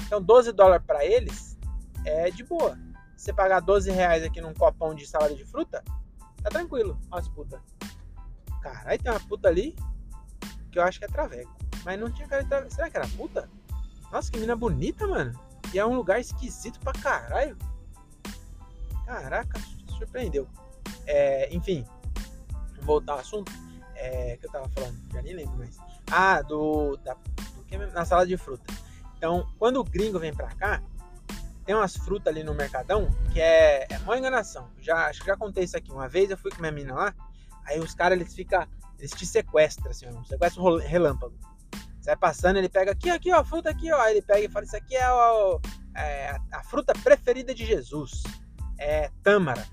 Então 0.05 0.23
12 0.23 0.53
dólares 0.53 0.85
para 0.87 1.03
eles 1.03 1.57
é 2.05 2.31
de 2.31 2.45
boa. 2.45 2.79
Você 3.17 3.33
pagar 3.33 3.61
12 3.61 3.91
reais 3.91 4.23
aqui 4.23 4.39
num 4.39 4.53
copão 4.53 4.95
de 4.95 5.07
salada 5.07 5.35
de 5.35 5.45
fruta, 5.47 5.83
Tá 6.43 6.51
tranquilo. 6.51 6.99
Olha 7.11 7.21
as 7.21 7.29
putas. 7.29 7.61
Caralho, 8.61 9.01
tem 9.01 9.13
uma 9.13 9.21
puta 9.21 9.49
ali. 9.49 9.77
que 10.71 10.79
eu 10.79 10.83
acho 10.83 10.99
que 10.99 11.05
é 11.05 11.09
traveco. 11.09 11.57
Mas 11.85 11.99
não 11.99 12.11
tinha 12.11 12.29
cara 12.29 12.43
de 12.43 12.49
traveco. 12.49 12.75
Será 12.75 12.91
que 12.91 12.97
era 12.97 13.09
puta? 13.09 13.49
Nossa, 14.11 14.31
que 14.31 14.39
mina 14.39 14.57
bonita, 14.57 15.07
mano. 15.07 15.33
E 15.73 15.79
é 15.79 15.87
um 15.87 15.95
lugar 15.95 16.21
esquisito 16.21 16.81
pra 16.81 16.93
caralho. 16.93 17.57
Caraca, 19.07 19.59
surpreendeu. 19.97 20.49
É, 21.07 21.55
enfim, 21.55 21.85
voltar 22.83 23.15
ao 23.15 23.19
assunto. 23.21 23.53
É, 23.95 24.37
que 24.37 24.47
eu 24.47 24.51
tava 24.51 24.69
falando, 24.71 24.99
já 25.13 25.23
nem 25.23 25.33
lembro 25.33 25.57
mais. 25.57 25.79
Ah, 26.11 26.43
do, 26.43 26.97
da, 26.99 27.17
na 27.79 28.05
salada 28.05 28.27
de 28.27 28.37
fruta. 28.37 28.73
Então, 29.17 29.47
quando 29.59 29.79
o 29.79 29.85
gringo 29.85 30.19
vem 30.19 30.35
pra 30.35 30.49
cá, 30.49 30.83
tem 31.65 31.75
umas 31.75 31.97
frutas 31.97 32.27
ali 32.27 32.43
no 32.43 32.55
Mercadão 32.55 33.09
que 33.33 33.41
é, 33.41 33.87
é 33.89 33.99
uma 34.01 34.19
enganação. 34.19 34.69
Já, 34.81 35.07
acho 35.07 35.21
que 35.21 35.27
já 35.27 35.37
contei 35.37 35.65
isso 35.65 35.77
aqui. 35.77 35.93
Uma 35.93 36.09
vez 36.09 36.31
eu 36.31 36.37
fui 36.37 36.51
com 36.51 36.61
minha 36.61 36.73
mina 36.73 36.95
lá, 36.95 37.15
aí 37.65 37.79
os 37.79 37.95
caras 37.95 38.19
eles 38.19 38.35
ficam, 38.35 38.67
eles 38.99 39.13
te 39.13 39.25
sequestram, 39.25 39.91
assim, 39.91 40.09
um 40.09 40.25
sequestro 40.25 40.79
relâmpago. 40.79 41.35
Você 42.01 42.11
vai 42.11 42.17
passando, 42.17 42.57
ele 42.57 42.69
pega 42.69 42.91
aqui, 42.91 43.11
aqui, 43.11 43.33
ó, 43.33 43.39
a 43.39 43.45
fruta 43.45 43.71
aqui, 43.71 43.93
ó. 43.93 44.01
Aí 44.01 44.15
ele 44.15 44.23
pega 44.23 44.41
e 44.41 44.49
fala: 44.49 44.65
Isso 44.65 44.77
aqui 44.77 44.97
é, 44.97 45.09
ó, 45.09 45.61
é 45.97 46.37
a 46.51 46.63
fruta 46.65 46.93
preferida 46.95 47.55
de 47.55 47.65
Jesus. 47.65 48.25
É 48.77 49.09
tâmara. 49.23 49.65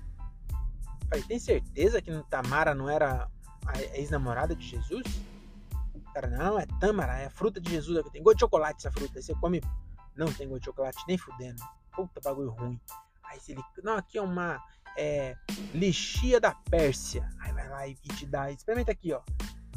Falei: 1.08 1.24
Tem 1.24 1.40
certeza 1.40 2.00
que 2.00 2.12
Tamara 2.30 2.72
não 2.72 2.88
era 2.88 3.28
a 3.66 3.82
ex-namorada 3.96 4.54
de 4.54 4.64
Jesus? 4.64 5.02
Cara, 6.14 6.28
não, 6.28 6.58
é 6.58 6.66
tâmara, 6.80 7.18
é 7.18 7.30
fruta 7.30 7.60
de 7.60 7.70
Jesus. 7.70 8.02
Tem 8.10 8.22
gosto 8.22 8.36
de 8.36 8.40
chocolate 8.40 8.78
essa 8.78 8.90
fruta. 8.90 9.18
Aí 9.18 9.22
você 9.22 9.34
come. 9.34 9.62
Não 10.16 10.32
tem 10.32 10.48
gosto 10.48 10.60
de 10.60 10.66
chocolate, 10.66 11.04
nem 11.06 11.16
fudendo. 11.16 11.62
Puta 11.94 12.20
bagulho 12.22 12.50
ruim. 12.50 12.80
Aí 13.24 13.38
ele. 13.48 13.62
Não, 13.82 13.96
aqui 13.96 14.18
é 14.18 14.22
uma. 14.22 14.60
É, 14.96 15.36
lixia 15.72 16.40
da 16.40 16.52
Pérsia. 16.52 17.28
Aí 17.40 17.52
vai 17.52 17.68
lá 17.68 17.86
e 17.86 17.94
te 17.94 18.26
dá. 18.26 18.50
Experimenta 18.50 18.92
aqui, 18.92 19.12
ó. 19.12 19.20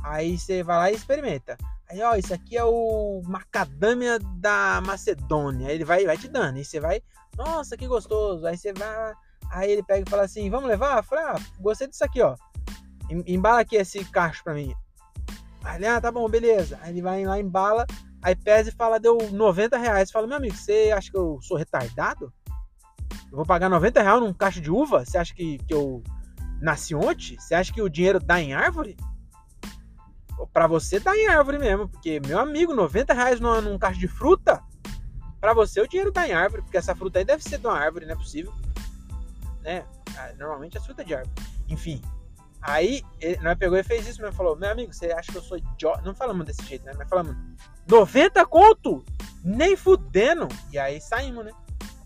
Aí 0.03 0.37
você 0.37 0.63
vai 0.63 0.77
lá 0.77 0.91
e 0.91 0.95
experimenta. 0.95 1.57
Aí, 1.89 2.01
ó, 2.01 2.15
isso 2.15 2.33
aqui 2.33 2.57
é 2.57 2.63
o 2.63 3.21
macadâmia 3.23 4.17
da 4.19 4.81
Macedônia. 4.81 5.67
Aí 5.67 5.75
ele 5.75 5.85
vai, 5.85 6.05
vai 6.05 6.17
te 6.17 6.27
dando. 6.27 6.57
Aí 6.57 6.65
você 6.65 6.79
vai. 6.79 7.01
Nossa, 7.37 7.77
que 7.77 7.87
gostoso. 7.87 8.45
Aí 8.45 8.57
você 8.57 8.73
vai. 8.73 9.13
Aí 9.51 9.71
ele 9.71 9.83
pega 9.83 10.03
e 10.05 10.09
fala 10.09 10.23
assim: 10.23 10.49
Vamos 10.49 10.67
levar? 10.67 11.03
Falei, 11.03 11.23
ah, 11.25 11.35
gostei 11.59 11.87
disso 11.87 12.03
aqui, 12.03 12.21
ó. 12.21 12.35
Embala 13.27 13.59
aqui 13.59 13.75
esse 13.75 14.03
cacho 14.05 14.43
pra 14.43 14.53
mim. 14.53 14.73
Aí 15.63 15.77
ele, 15.77 15.87
ah, 15.87 16.01
tá 16.01 16.11
bom, 16.11 16.27
beleza. 16.27 16.77
Aí 16.81 16.91
ele 16.91 17.01
vai 17.01 17.25
lá, 17.25 17.39
embala. 17.39 17.85
Aí 18.21 18.35
pesa 18.35 18.69
e 18.69 18.73
fala, 18.73 18.99
deu 18.99 19.17
90 19.31 19.77
reais. 19.77 20.11
Fala, 20.11 20.27
meu 20.27 20.37
amigo, 20.37 20.55
você 20.55 20.93
acha 20.95 21.09
que 21.09 21.17
eu 21.17 21.39
sou 21.41 21.57
retardado? 21.57 22.33
Eu 23.31 23.37
vou 23.37 23.45
pagar 23.45 23.69
90 23.69 24.01
reais 24.01 24.19
num 24.19 24.33
cacho 24.33 24.61
de 24.61 24.69
uva? 24.69 25.05
Você 25.05 25.17
acha 25.17 25.33
que, 25.33 25.57
que 25.59 25.73
eu 25.73 26.03
nasci 26.61 26.93
ontem? 26.93 27.39
Você 27.39 27.55
acha 27.55 27.73
que 27.73 27.81
o 27.81 27.89
dinheiro 27.89 28.19
dá 28.19 28.39
em 28.41 28.53
árvore? 28.53 28.97
Pra 30.51 30.67
você 30.67 30.99
dá 30.99 31.15
em 31.15 31.27
árvore 31.27 31.57
mesmo. 31.57 31.87
Porque, 31.87 32.19
meu 32.25 32.39
amigo, 32.39 32.73
90 32.73 33.13
reais 33.13 33.39
num, 33.39 33.61
num 33.61 33.77
cacho 33.77 33.99
de 33.99 34.07
fruta? 34.07 34.61
Pra 35.39 35.53
você 35.53 35.81
o 35.81 35.87
dinheiro 35.87 36.11
dá 36.11 36.27
em 36.27 36.33
árvore. 36.33 36.61
Porque 36.61 36.77
essa 36.77 36.95
fruta 36.95 37.19
aí 37.19 37.25
deve 37.25 37.43
ser 37.43 37.57
de 37.57 37.67
uma 37.67 37.77
árvore, 37.77 38.05
não 38.05 38.13
é 38.13 38.17
possível. 38.17 38.53
Né? 39.61 39.85
Ah, 40.17 40.31
normalmente 40.37 40.77
é 40.77 40.81
fruta 40.81 41.03
de 41.03 41.15
árvore. 41.15 41.33
Enfim, 41.69 42.01
Aí, 42.65 43.03
ele, 43.19 43.37
nós 43.41 43.57
pegou 43.57 43.77
e 43.77 43.83
fez 43.83 44.07
isso, 44.07 44.21
mas 44.21 44.33
falou, 44.33 44.55
meu 44.55 44.71
amigo, 44.71 44.93
você 44.93 45.11
acha 45.11 45.29
que 45.31 45.37
eu 45.37 45.41
sou 45.41 45.57
idiota? 45.57 46.01
Não 46.01 46.15
falamos 46.15 46.45
desse 46.45 46.63
jeito, 46.63 46.85
né? 46.85 46.93
Mas 46.97 47.09
falamos, 47.09 47.35
90 47.85 48.45
conto? 48.45 49.03
Nem 49.43 49.75
fudendo. 49.75 50.47
E 50.71 50.79
aí 50.79 51.01
saímos, 51.01 51.43
né? 51.43 51.51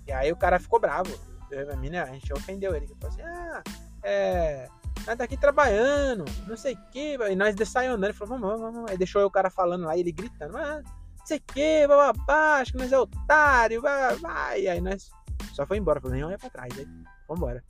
E 0.07 0.11
aí 0.11 0.31
o 0.31 0.35
cara 0.35 0.59
ficou 0.59 0.79
bravo. 0.79 1.11
Eu 1.51 1.65
minha 1.67 1.77
mina, 1.77 2.03
a 2.03 2.07
gente 2.07 2.33
ofendeu 2.33 2.75
ele. 2.75 2.85
Ele 2.85 2.95
falou 2.99 3.15
assim, 3.15 3.21
ah, 3.21 3.63
é... 4.03 4.67
Nós 5.05 5.15
tá 5.15 5.23
aqui 5.23 5.37
trabalhando, 5.37 6.25
não 6.47 6.57
sei 6.57 6.73
o 6.73 6.89
que. 6.91 7.13
E 7.13 7.35
nós 7.35 7.55
saímos 7.69 7.95
andando. 7.95 8.09
Ele 8.09 8.13
falou, 8.13 8.39
vamos, 8.39 8.59
vamos, 8.59 8.73
vamos. 8.73 8.91
Aí 8.91 8.97
deixou 8.97 9.23
o 9.23 9.31
cara 9.31 9.51
falando 9.51 9.85
lá, 9.85 9.95
ele 9.95 10.11
gritando, 10.11 10.57
ah, 10.57 10.81
não 10.81 11.25
sei 11.25 11.37
o 11.37 11.53
que, 11.53 11.87
bababá, 11.87 12.61
acho 12.61 12.71
que 12.71 12.79
nós 12.79 12.91
é 12.91 12.97
otário, 12.97 13.79
vai. 13.81 14.61
E 14.61 14.67
aí 14.67 14.81
nós 14.81 15.11
só 15.53 15.67
foi 15.67 15.77
embora. 15.77 16.01
Falei, 16.01 16.17
nem 16.17 16.25
olha 16.25 16.39
pra 16.39 16.49
trás. 16.49 16.75
Aí, 16.75 16.87
vambora. 17.29 17.63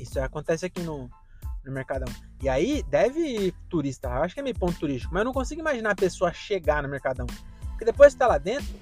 Isso 0.00 0.20
acontece 0.20 0.66
aqui 0.66 0.82
no, 0.82 1.08
no 1.64 1.72
Mercadão. 1.72 2.12
E 2.42 2.48
aí 2.48 2.82
deve 2.84 3.20
ir 3.20 3.54
turista, 3.68 4.08
eu 4.08 4.22
acho 4.22 4.34
que 4.34 4.40
é 4.40 4.42
meio 4.42 4.58
ponto 4.58 4.78
turístico, 4.78 5.12
mas 5.12 5.20
eu 5.20 5.24
não 5.24 5.32
consigo 5.32 5.60
imaginar 5.60 5.90
a 5.90 5.94
pessoa 5.96 6.32
chegar 6.32 6.82
no 6.82 6.88
Mercadão. 6.88 7.26
Porque 7.70 7.84
depois 7.84 8.12
que 8.12 8.18
tá 8.18 8.26
lá 8.26 8.38
dentro, 8.38 8.74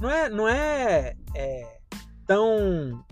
não 0.00 0.10
é, 0.10 0.28
não 0.28 0.48
é, 0.48 1.16
é 1.34 1.78
tão 2.26 3.04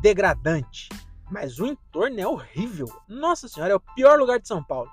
degradante, 0.00 0.88
mas 1.30 1.58
o 1.58 1.66
entorno 1.66 2.20
é 2.20 2.26
horrível. 2.26 2.86
Nossa 3.08 3.48
senhora, 3.48 3.72
é 3.72 3.76
o 3.76 3.80
pior 3.80 4.18
lugar 4.18 4.40
de 4.40 4.48
São 4.48 4.62
Paulo. 4.62 4.90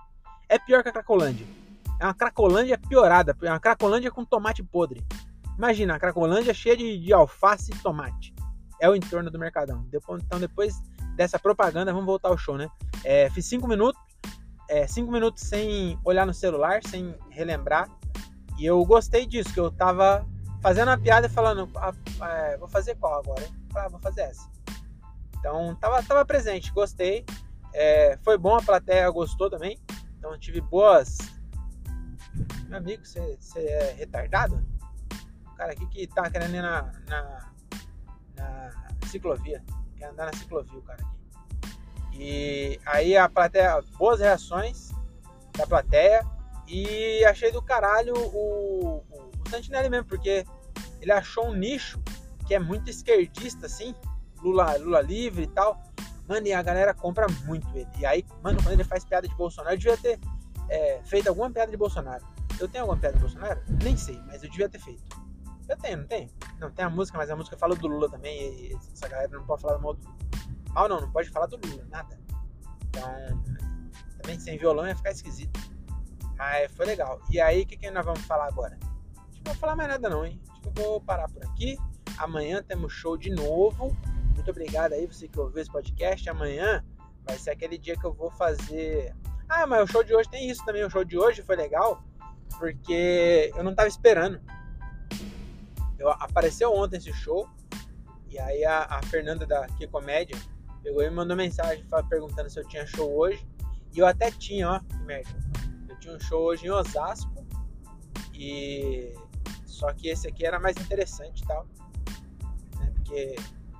É 0.47 0.57
pior 0.57 0.83
que 0.83 0.89
a 0.89 0.91
Cracolândia. 0.91 1.45
É 1.99 2.05
uma 2.05 2.13
Cracolândia 2.13 2.77
piorada, 2.77 3.35
é 3.41 3.49
uma 3.49 3.59
Cracolândia 3.59 4.11
com 4.11 4.23
tomate 4.23 4.63
podre. 4.63 5.05
Imagina, 5.57 5.95
a 5.95 5.99
Cracolândia 5.99 6.53
cheia 6.53 6.77
de, 6.77 6.97
de 6.97 7.11
alface 7.11 7.71
e 7.71 7.77
tomate. 7.79 8.33
É 8.79 8.89
o 8.89 8.95
entorno 8.95 9.29
do 9.29 9.37
Mercadão. 9.37 9.85
Então 9.91 10.39
depois 10.39 10.81
dessa 11.19 11.37
propaganda, 11.37 11.91
vamos 11.91 12.05
voltar 12.05 12.29
ao 12.29 12.37
show, 12.37 12.57
né? 12.57 12.69
É, 13.03 13.29
fiz 13.31 13.45
cinco 13.45 13.67
minutos, 13.67 14.01
é, 14.69 14.87
cinco 14.87 15.11
minutos 15.11 15.43
sem 15.43 15.99
olhar 16.05 16.25
no 16.25 16.33
celular, 16.33 16.79
sem 16.81 17.13
relembrar. 17.29 17.89
E 18.57 18.65
eu 18.65 18.81
gostei 18.85 19.25
disso, 19.25 19.53
que 19.53 19.59
eu 19.59 19.69
tava 19.69 20.25
fazendo 20.61 20.87
uma 20.87 20.97
piada 20.97 21.27
falando, 21.27 21.69
ah, 21.75 21.93
é, 22.21 22.57
vou 22.57 22.69
fazer 22.69 22.95
qual 22.95 23.19
agora? 23.19 23.45
Ah, 23.75 23.89
vou 23.89 23.99
fazer 23.99 24.21
essa. 24.21 24.49
Então 25.37 25.75
tava, 25.75 26.01
tava 26.03 26.23
presente, 26.23 26.71
gostei. 26.71 27.25
É, 27.73 28.17
foi 28.23 28.37
bom, 28.37 28.55
a 28.55 28.61
plateia 28.61 29.09
gostou 29.09 29.49
também. 29.49 29.77
Então 30.17 30.39
tive 30.39 30.61
boas. 30.61 31.17
Meu 32.69 32.77
amigo, 32.77 33.05
você, 33.05 33.37
você 33.37 33.59
é 33.59 33.91
retardado? 33.91 34.65
O 35.51 35.55
cara 35.57 35.73
aqui 35.73 35.85
que 35.87 36.07
tá 36.07 36.29
querendo 36.29 36.55
ir 36.55 36.61
na, 36.61 36.89
na, 37.09 37.51
na 38.37 38.71
ciclovia. 39.05 39.61
Quer 39.99 40.05
andar 40.05 40.25
na 40.27 40.33
ciclovia 40.33 40.79
o 40.79 40.81
cara 40.81 41.03
aqui. 41.03 41.19
E 42.13 42.79
aí 42.85 43.15
a 43.15 43.29
plateia, 43.29 43.81
boas 43.97 44.19
reações 44.19 44.89
da 45.55 45.67
plateia. 45.67 46.25
E 46.67 47.23
achei 47.25 47.51
do 47.51 47.61
caralho 47.61 48.13
o, 48.15 49.03
o, 49.09 49.29
o 49.45 49.49
Santinelli 49.49 49.89
mesmo, 49.89 50.05
porque 50.05 50.45
ele 51.01 51.11
achou 51.11 51.47
um 51.47 51.53
nicho 51.53 51.99
que 52.47 52.55
é 52.55 52.59
muito 52.59 52.89
esquerdista, 52.89 53.65
assim, 53.65 53.93
Lula, 54.41 54.77
Lula 54.77 55.01
livre 55.01 55.43
e 55.43 55.47
tal. 55.47 55.81
Mano, 56.27 56.45
e 56.47 56.53
a 56.53 56.61
galera 56.61 56.93
compra 56.93 57.27
muito 57.45 57.67
ele. 57.75 57.87
E 57.97 58.05
aí, 58.05 58.25
mano, 58.43 58.61
quando 58.61 58.73
ele 58.73 58.83
faz 58.83 59.03
piada 59.03 59.27
de 59.27 59.35
Bolsonaro, 59.35 59.73
eu 59.73 59.77
devia 59.77 59.97
ter 59.97 60.19
é, 60.69 61.01
feito 61.03 61.27
alguma 61.27 61.49
piada 61.49 61.71
de 61.71 61.77
Bolsonaro. 61.77 62.23
Eu 62.59 62.67
tenho 62.67 62.83
alguma 62.83 62.99
piada 62.99 63.15
de 63.15 63.21
Bolsonaro? 63.21 63.61
Nem 63.83 63.97
sei, 63.97 64.19
mas 64.27 64.43
eu 64.43 64.49
devia 64.49 64.69
ter 64.69 64.79
feito. 64.79 65.28
Eu 65.69 65.77
tenho, 65.77 65.97
não 65.99 66.07
tenho? 66.07 66.29
Não, 66.59 66.71
tem 66.71 66.83
a 66.83 66.89
música, 66.89 67.17
mas 67.17 67.29
a 67.29 67.35
música 67.35 67.55
fala 67.55 67.75
do 67.75 67.87
Lula 67.87 68.09
também. 68.09 68.75
Essa 68.91 69.07
galera 69.07 69.29
não 69.29 69.45
pode 69.45 69.61
falar 69.61 69.77
mal 69.77 69.93
do 69.93 70.01
Mal 70.71 70.87
não, 70.87 71.01
não 71.01 71.11
pode 71.11 71.29
falar 71.29 71.45
do 71.45 71.59
Lula, 71.63 71.85
nada. 71.89 72.19
Então, 72.87 73.43
também 74.21 74.39
sem 74.39 74.57
violão 74.57 74.87
ia 74.87 74.95
ficar 74.95 75.11
esquisito. 75.11 75.59
Mas 76.37 76.71
foi 76.73 76.85
legal. 76.85 77.21
E 77.29 77.39
aí, 77.39 77.63
o 77.63 77.65
que, 77.67 77.77
que 77.77 77.91
nós 77.91 78.05
vamos 78.05 78.21
falar 78.21 78.47
agora? 78.47 78.77
Não 78.81 79.41
vou 79.45 79.55
falar 79.55 79.75
mais 79.75 79.89
nada 79.89 80.09
não, 80.09 80.25
hein? 80.25 80.41
Acho 80.49 80.61
que 80.61 80.67
eu 80.67 80.73
vou 80.73 81.01
parar 81.01 81.27
por 81.29 81.43
aqui. 81.43 81.77
Amanhã 82.17 82.63
temos 82.63 82.91
show 82.91 83.17
de 83.17 83.29
novo. 83.29 83.95
Muito 84.33 84.49
obrigado 84.49 84.93
aí, 84.93 85.05
você 85.05 85.27
que 85.27 85.39
ouviu 85.39 85.61
esse 85.61 85.71
podcast. 85.71 86.29
Amanhã 86.29 86.83
vai 87.25 87.37
ser 87.37 87.51
aquele 87.51 87.77
dia 87.77 87.95
que 87.95 88.05
eu 88.05 88.13
vou 88.13 88.31
fazer. 88.31 89.15
Ah, 89.47 89.67
mas 89.67 89.83
o 89.83 89.91
show 89.91 90.03
de 90.03 90.15
hoje 90.15 90.29
tem 90.29 90.49
isso 90.49 90.63
também. 90.65 90.83
O 90.83 90.89
show 90.89 91.03
de 91.03 91.17
hoje 91.17 91.41
foi 91.41 91.55
legal 91.55 92.03
porque 92.57 93.51
eu 93.55 93.63
não 93.63 93.75
tava 93.75 93.87
esperando. 93.87 94.39
Eu, 95.99 96.09
apareceu 96.09 96.73
ontem 96.73 96.97
esse 96.97 97.13
show. 97.13 97.47
E 98.29 98.39
aí 98.39 98.63
a, 98.63 98.85
a 98.85 99.03
Fernanda 99.03 99.45
da 99.45 99.67
Que 99.67 99.87
Comédia 99.87 100.37
pegou 100.81 101.03
e 101.03 101.09
me 101.09 101.15
mandou 101.15 101.35
mensagem 101.35 101.85
perguntando 102.09 102.49
se 102.49 102.59
eu 102.59 102.67
tinha 102.67 102.87
show 102.87 103.11
hoje. 103.11 103.45
E 103.93 103.99
eu 103.99 104.07
até 104.07 104.31
tinha, 104.31 104.69
ó, 104.69 104.79
que 104.79 104.95
merda. 105.03 105.29
Eu 105.87 105.99
tinha 105.99 106.15
um 106.15 106.19
show 106.19 106.43
hoje 106.43 106.65
em 106.65 106.69
Osasco. 106.69 107.45
E. 108.33 109.13
Só 109.65 109.93
que 109.93 110.09
esse 110.09 110.27
aqui 110.27 110.45
era 110.45 110.59
mais 110.59 110.77
interessante 110.77 111.43
e 111.43 111.47
tal. 111.47 111.67
Né? 112.77 112.91
Porque 112.95 113.35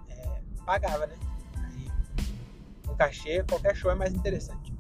é, 0.10 0.42
pagava, 0.66 1.08
né? 1.08 1.16
Aí, 1.58 1.88
com 2.86 2.96
cachê, 2.96 3.44
qualquer 3.44 3.76
show 3.76 3.92
é 3.92 3.96
mais 3.96 4.14
interessante. 4.14 4.74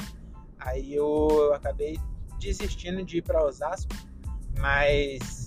Aí 0.59 0.93
eu, 0.93 1.27
eu 1.31 1.53
acabei 1.53 1.99
desistindo 2.39 3.03
de 3.03 3.17
ir 3.17 3.21
para 3.21 3.43
Osasco, 3.43 3.93
mas 4.57 5.38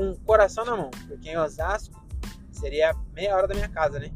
com 0.00 0.12
o 0.12 0.16
coração 0.20 0.64
na 0.64 0.74
mão, 0.74 0.90
porque 1.06 1.28
em 1.28 1.36
Osasco 1.36 1.94
seria 2.50 2.96
meia 3.12 3.36
hora 3.36 3.46
da 3.46 3.54
minha 3.54 3.68
casa, 3.68 3.98
né? 3.98 4.10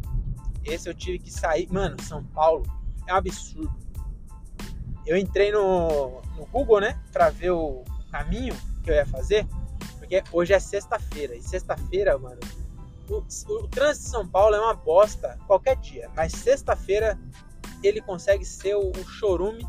Esse 0.65 0.89
eu 0.89 0.95
tive 0.95 1.19
que 1.19 1.31
sair. 1.31 1.71
Mano, 1.71 2.01
São 2.01 2.25
Paulo 2.25 2.65
é 3.07 3.13
um 3.13 3.17
absurdo. 3.17 3.71
Eu 5.05 5.15
entrei 5.15 5.53
no, 5.53 6.23
no 6.39 6.47
Google, 6.47 6.81
né? 6.81 6.99
Pra 7.13 7.29
ver 7.29 7.51
o 7.51 7.85
caminho 8.11 8.57
que 8.83 8.91
eu 8.91 8.95
ia 8.95 9.05
fazer. 9.05 9.47
Porque 9.99 10.25
hoje 10.33 10.55
é 10.55 10.59
sexta-feira. 10.59 11.37
E 11.37 11.43
sexta-feira, 11.43 12.17
mano. 12.17 12.41
O, 13.11 13.19
o, 13.19 13.69
trânsito 13.69 14.07
de 14.07 14.11
São 14.11 14.27
Paulo 14.27 14.57
é 14.57 14.61
uma 14.61 14.73
bosta 14.73 15.39
qualquer 15.47 15.77
dia. 15.77 16.11
Mas 16.17 16.33
sexta-feira 16.33 17.19
ele 17.83 18.01
consegue 18.01 18.47
ser 18.47 18.75
o, 18.75 18.91
o 18.91 19.05
chorume 19.05 19.69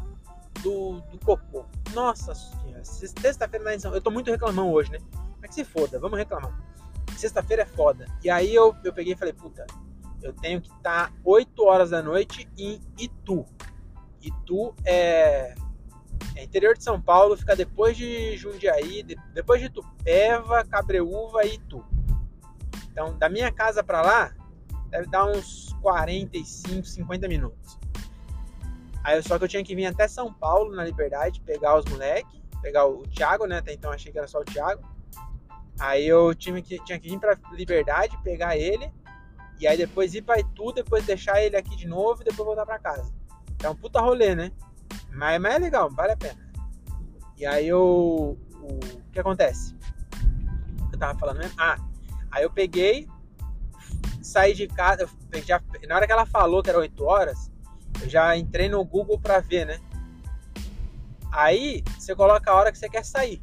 do, 0.63 1.01
do 1.11 1.19
cocô. 1.25 1.65
Nossa 1.93 2.33
senhora, 2.33 2.85
sexta-feira 2.85 3.65
na 3.65 3.77
São 3.77 3.93
Eu 3.93 3.99
tô 3.99 4.09
muito 4.09 4.31
reclamando 4.31 4.71
hoje, 4.71 4.93
né? 4.93 4.99
Mas 5.45 5.49
que 5.49 5.55
se 5.55 5.63
foda, 5.63 5.99
vamos 5.99 6.17
reclamar. 6.17 6.51
Sexta-feira 7.15 7.61
é 7.61 7.65
foda. 7.65 8.07
E 8.23 8.29
aí 8.31 8.53
eu, 8.53 8.75
eu 8.83 8.91
peguei 8.91 9.13
e 9.13 9.15
falei, 9.15 9.31
puta, 9.33 9.65
eu 10.23 10.33
tenho 10.33 10.59
que 10.59 10.69
estar 10.69 11.09
tá 11.09 11.13
8 11.23 11.63
horas 11.63 11.91
da 11.91 12.01
noite 12.01 12.49
em 12.57 12.81
Itu. 12.97 13.45
Itu 14.21 14.73
é, 14.83 15.53
é 16.35 16.43
interior 16.43 16.75
de 16.75 16.83
São 16.83 16.99
Paulo, 16.99 17.37
fica 17.37 17.55
depois 17.55 17.95
de 17.95 18.35
Jundiaí, 18.37 19.03
de, 19.03 19.15
depois 19.35 19.61
de 19.61 19.69
Tupéva, 19.69 20.65
Cabreúva 20.65 21.45
e 21.45 21.53
Itu. 21.53 21.85
Então, 22.91 23.15
da 23.19 23.29
minha 23.29 23.51
casa 23.51 23.83
para 23.83 24.01
lá, 24.01 24.33
deve 24.89 25.07
dar 25.09 25.25
uns 25.25 25.73
45, 25.81 26.87
50 26.87 27.27
minutos. 27.27 27.77
Aí 29.03 29.21
só 29.21 29.37
que 29.37 29.43
eu 29.43 29.47
tinha 29.47 29.63
que 29.63 29.75
vir 29.75 29.85
até 29.85 30.07
São 30.07 30.33
Paulo, 30.33 30.75
na 30.75 30.83
Liberdade, 30.83 31.39
pegar 31.41 31.77
os 31.77 31.85
moleques, 31.85 32.41
pegar 32.63 32.87
o 32.87 33.03
Thiago, 33.03 33.45
né? 33.45 33.59
Até 33.59 33.73
então 33.73 33.91
achei 33.91 34.11
que 34.11 34.17
era 34.17 34.27
só 34.27 34.39
o 34.39 34.43
Thiago. 34.43 34.94
Aí 35.79 36.07
eu 36.07 36.33
tinha 36.33 36.61
que, 36.61 36.83
tinha 36.83 36.99
que 36.99 37.09
vir 37.09 37.19
pra 37.19 37.37
Liberdade, 37.51 38.17
pegar 38.23 38.57
ele, 38.57 38.91
e 39.59 39.67
aí 39.67 39.77
depois 39.77 40.13
ir 40.13 40.21
pra 40.21 40.39
Itu, 40.39 40.71
depois 40.71 41.05
deixar 41.05 41.41
ele 41.41 41.55
aqui 41.55 41.75
de 41.75 41.87
novo 41.87 42.21
e 42.21 42.25
depois 42.25 42.45
voltar 42.45 42.65
pra 42.65 42.79
casa. 42.79 43.13
É 43.63 43.69
um 43.69 43.75
puta 43.75 43.99
rolê, 43.99 44.35
né? 44.35 44.51
Mas, 45.11 45.41
mas 45.41 45.55
é 45.55 45.59
legal, 45.59 45.89
vale 45.89 46.13
a 46.13 46.17
pena. 46.17 46.45
E 47.37 47.45
aí 47.45 47.67
eu. 47.67 48.37
O, 48.61 48.67
o 48.67 49.11
que 49.11 49.19
acontece? 49.19 49.75
Eu 50.91 50.99
tava 50.99 51.17
falando 51.17 51.39
mesmo? 51.39 51.53
Ah, 51.57 51.77
aí 52.31 52.43
eu 52.43 52.49
peguei, 52.49 53.07
saí 54.21 54.53
de 54.53 54.67
casa, 54.67 55.09
já, 55.45 55.61
na 55.87 55.95
hora 55.95 56.05
que 56.05 56.11
ela 56.11 56.25
falou 56.25 56.63
que 56.63 56.69
era 56.69 56.79
8 56.79 57.03
horas, 57.03 57.51
eu 58.01 58.09
já 58.09 58.35
entrei 58.37 58.69
no 58.69 58.83
Google 58.83 59.19
para 59.19 59.39
ver, 59.39 59.65
né? 59.65 59.79
Aí 61.31 61.83
você 61.97 62.15
coloca 62.15 62.49
a 62.49 62.55
hora 62.55 62.71
que 62.71 62.77
você 62.77 62.89
quer 62.89 63.03
sair. 63.03 63.41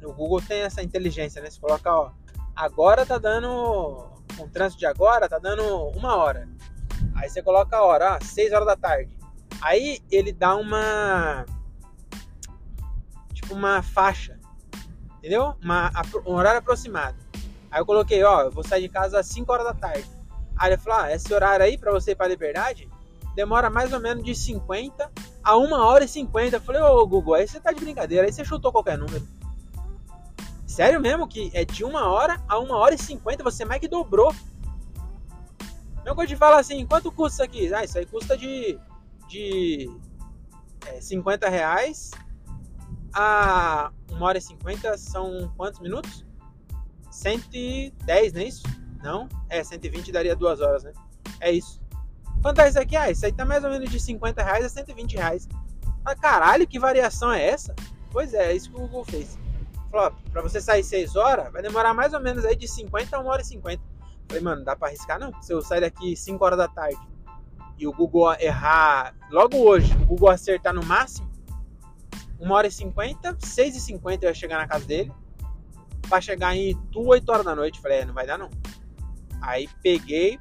No 0.00 0.12
Google 0.12 0.40
tem 0.40 0.62
essa 0.62 0.82
inteligência, 0.82 1.40
né? 1.42 1.50
Você 1.50 1.60
coloca, 1.60 1.92
ó, 1.92 2.10
agora 2.54 3.06
tá 3.06 3.18
dando. 3.18 4.14
O 4.38 4.48
trânsito 4.52 4.80
de 4.80 4.86
agora, 4.86 5.28
tá 5.28 5.38
dando 5.38 5.62
uma 5.96 6.16
hora. 6.16 6.48
Aí 7.14 7.28
você 7.28 7.42
coloca 7.42 7.76
a 7.76 7.82
hora, 7.82 8.16
ó, 8.16 8.24
6 8.24 8.52
horas 8.52 8.66
da 8.66 8.76
tarde. 8.76 9.16
Aí 9.60 10.00
ele 10.10 10.32
dá 10.32 10.54
uma. 10.56 11.46
Tipo 13.32 13.54
uma 13.54 13.82
faixa. 13.82 14.38
Entendeu? 15.18 15.54
Uma, 15.62 15.90
um 16.26 16.34
horário 16.34 16.58
aproximado. 16.58 17.16
Aí 17.70 17.80
eu 17.80 17.86
coloquei, 17.86 18.22
ó, 18.22 18.42
eu 18.42 18.50
vou 18.50 18.62
sair 18.62 18.82
de 18.82 18.88
casa 18.88 19.18
às 19.18 19.26
5 19.26 19.50
horas 19.52 19.66
da 19.66 19.74
tarde. 19.74 20.06
Aí 20.56 20.72
ele 20.72 20.80
falou, 20.80 21.00
ah, 21.00 21.12
esse 21.12 21.32
horário 21.32 21.64
aí 21.64 21.76
pra 21.76 21.92
você 21.92 22.12
ir 22.12 22.14
pra 22.14 22.28
liberdade 22.28 22.88
demora 23.36 23.68
mais 23.68 23.92
ou 23.92 24.00
menos 24.00 24.24
de 24.24 24.34
50 24.34 25.12
a 25.44 25.56
1 25.58 25.72
hora 25.72 26.04
e 26.04 26.08
50. 26.08 26.56
Eu 26.56 26.60
falei, 26.60 26.80
ô 26.80 27.06
Google, 27.06 27.34
aí 27.34 27.46
você 27.46 27.60
tá 27.60 27.70
de 27.70 27.78
brincadeira, 27.80 28.26
aí 28.26 28.32
você 28.32 28.44
chutou 28.44 28.72
qualquer 28.72 28.96
número. 28.96 29.24
Sério 30.76 31.00
mesmo 31.00 31.26
que 31.26 31.50
é 31.54 31.64
de 31.64 31.82
1 31.86 31.94
hora 31.94 32.38
a 32.46 32.58
1 32.58 32.70
hora 32.70 32.94
e 32.94 32.98
50, 32.98 33.42
você 33.42 33.64
mais 33.64 33.80
que 33.80 33.88
dobrou. 33.88 34.30
Não 36.04 36.14
coisa 36.14 36.28
de 36.28 36.36
falar 36.36 36.58
assim, 36.58 36.84
quanto 36.84 37.10
custa 37.10 37.32
isso 37.32 37.42
aqui? 37.42 37.74
Ah, 37.74 37.82
isso 37.82 37.96
aí 37.96 38.04
custa 38.04 38.36
de, 38.36 38.78
de 39.26 39.90
é, 40.84 41.00
50 41.00 41.48
reais 41.48 42.10
a 43.10 43.90
1 44.12 44.22
hora 44.22 44.36
e 44.36 44.40
50 44.42 44.98
são 44.98 45.50
quantos 45.56 45.80
minutos? 45.80 46.26
110, 47.10 48.34
não 48.34 48.40
é 48.42 48.44
isso? 48.44 48.62
Não? 49.02 49.28
É, 49.48 49.64
120 49.64 50.12
daria 50.12 50.36
2 50.36 50.60
horas, 50.60 50.84
né? 50.84 50.92
É 51.40 51.50
isso. 51.50 51.80
Quanto 52.42 52.60
é 52.60 52.68
isso 52.68 52.78
aqui? 52.78 52.96
Ah, 52.96 53.10
isso 53.10 53.24
aí 53.24 53.32
tá 53.32 53.46
mais 53.46 53.64
ou 53.64 53.70
menos 53.70 53.88
de 53.88 53.98
50 53.98 54.42
reais 54.42 54.62
a 54.62 54.68
120 54.68 55.14
reais. 55.14 55.48
Ah, 56.04 56.14
caralho, 56.14 56.66
que 56.66 56.78
variação 56.78 57.32
é 57.32 57.46
essa? 57.46 57.74
Pois 58.12 58.34
é, 58.34 58.52
é 58.52 58.54
isso 58.54 58.68
que 58.68 58.76
o 58.76 58.80
Google 58.80 59.06
fez. 59.06 59.38
Falou, 59.96 60.12
pra 60.30 60.42
você 60.42 60.60
sair 60.60 60.84
6 60.84 61.16
horas, 61.16 61.50
vai 61.50 61.62
demorar 61.62 61.94
mais 61.94 62.12
ou 62.12 62.20
menos 62.20 62.44
aí 62.44 62.54
de 62.54 62.68
50 62.68 63.16
a 63.16 63.20
1 63.20 63.26
hora 63.26 63.40
e 63.40 63.44
50. 63.46 63.82
Falei, 64.28 64.42
mano, 64.42 64.62
dá 64.62 64.76
pra 64.76 64.88
arriscar 64.88 65.18
não? 65.18 65.32
Se 65.42 65.54
eu 65.54 65.62
sair 65.62 65.80
daqui 65.80 66.14
5 66.14 66.44
horas 66.44 66.58
da 66.58 66.68
tarde 66.68 67.00
e 67.78 67.86
o 67.86 67.92
Google 67.92 68.34
errar 68.34 69.14
logo 69.30 69.56
hoje, 69.56 69.94
o 69.94 70.04
Google 70.04 70.28
acertar 70.28 70.74
no 70.74 70.84
máximo, 70.84 71.30
1 72.38 72.50
hora 72.50 72.66
e 72.66 72.70
50, 72.70 73.38
6 73.40 73.76
e 73.76 73.80
50 73.80 74.26
eu 74.26 74.28
ia 74.28 74.34
chegar 74.34 74.58
na 74.58 74.68
casa 74.68 74.84
dele. 74.84 75.10
Pra 76.06 76.20
chegar 76.20 76.54
em 76.54 76.72
Itu 76.72 77.00
8 77.00 77.32
horas 77.32 77.46
da 77.46 77.56
noite. 77.56 77.80
Falei, 77.80 78.00
é, 78.00 78.04
não 78.04 78.12
vai 78.12 78.26
dar 78.26 78.36
não. 78.36 78.50
Aí 79.40 79.66
peguei, 79.82 80.38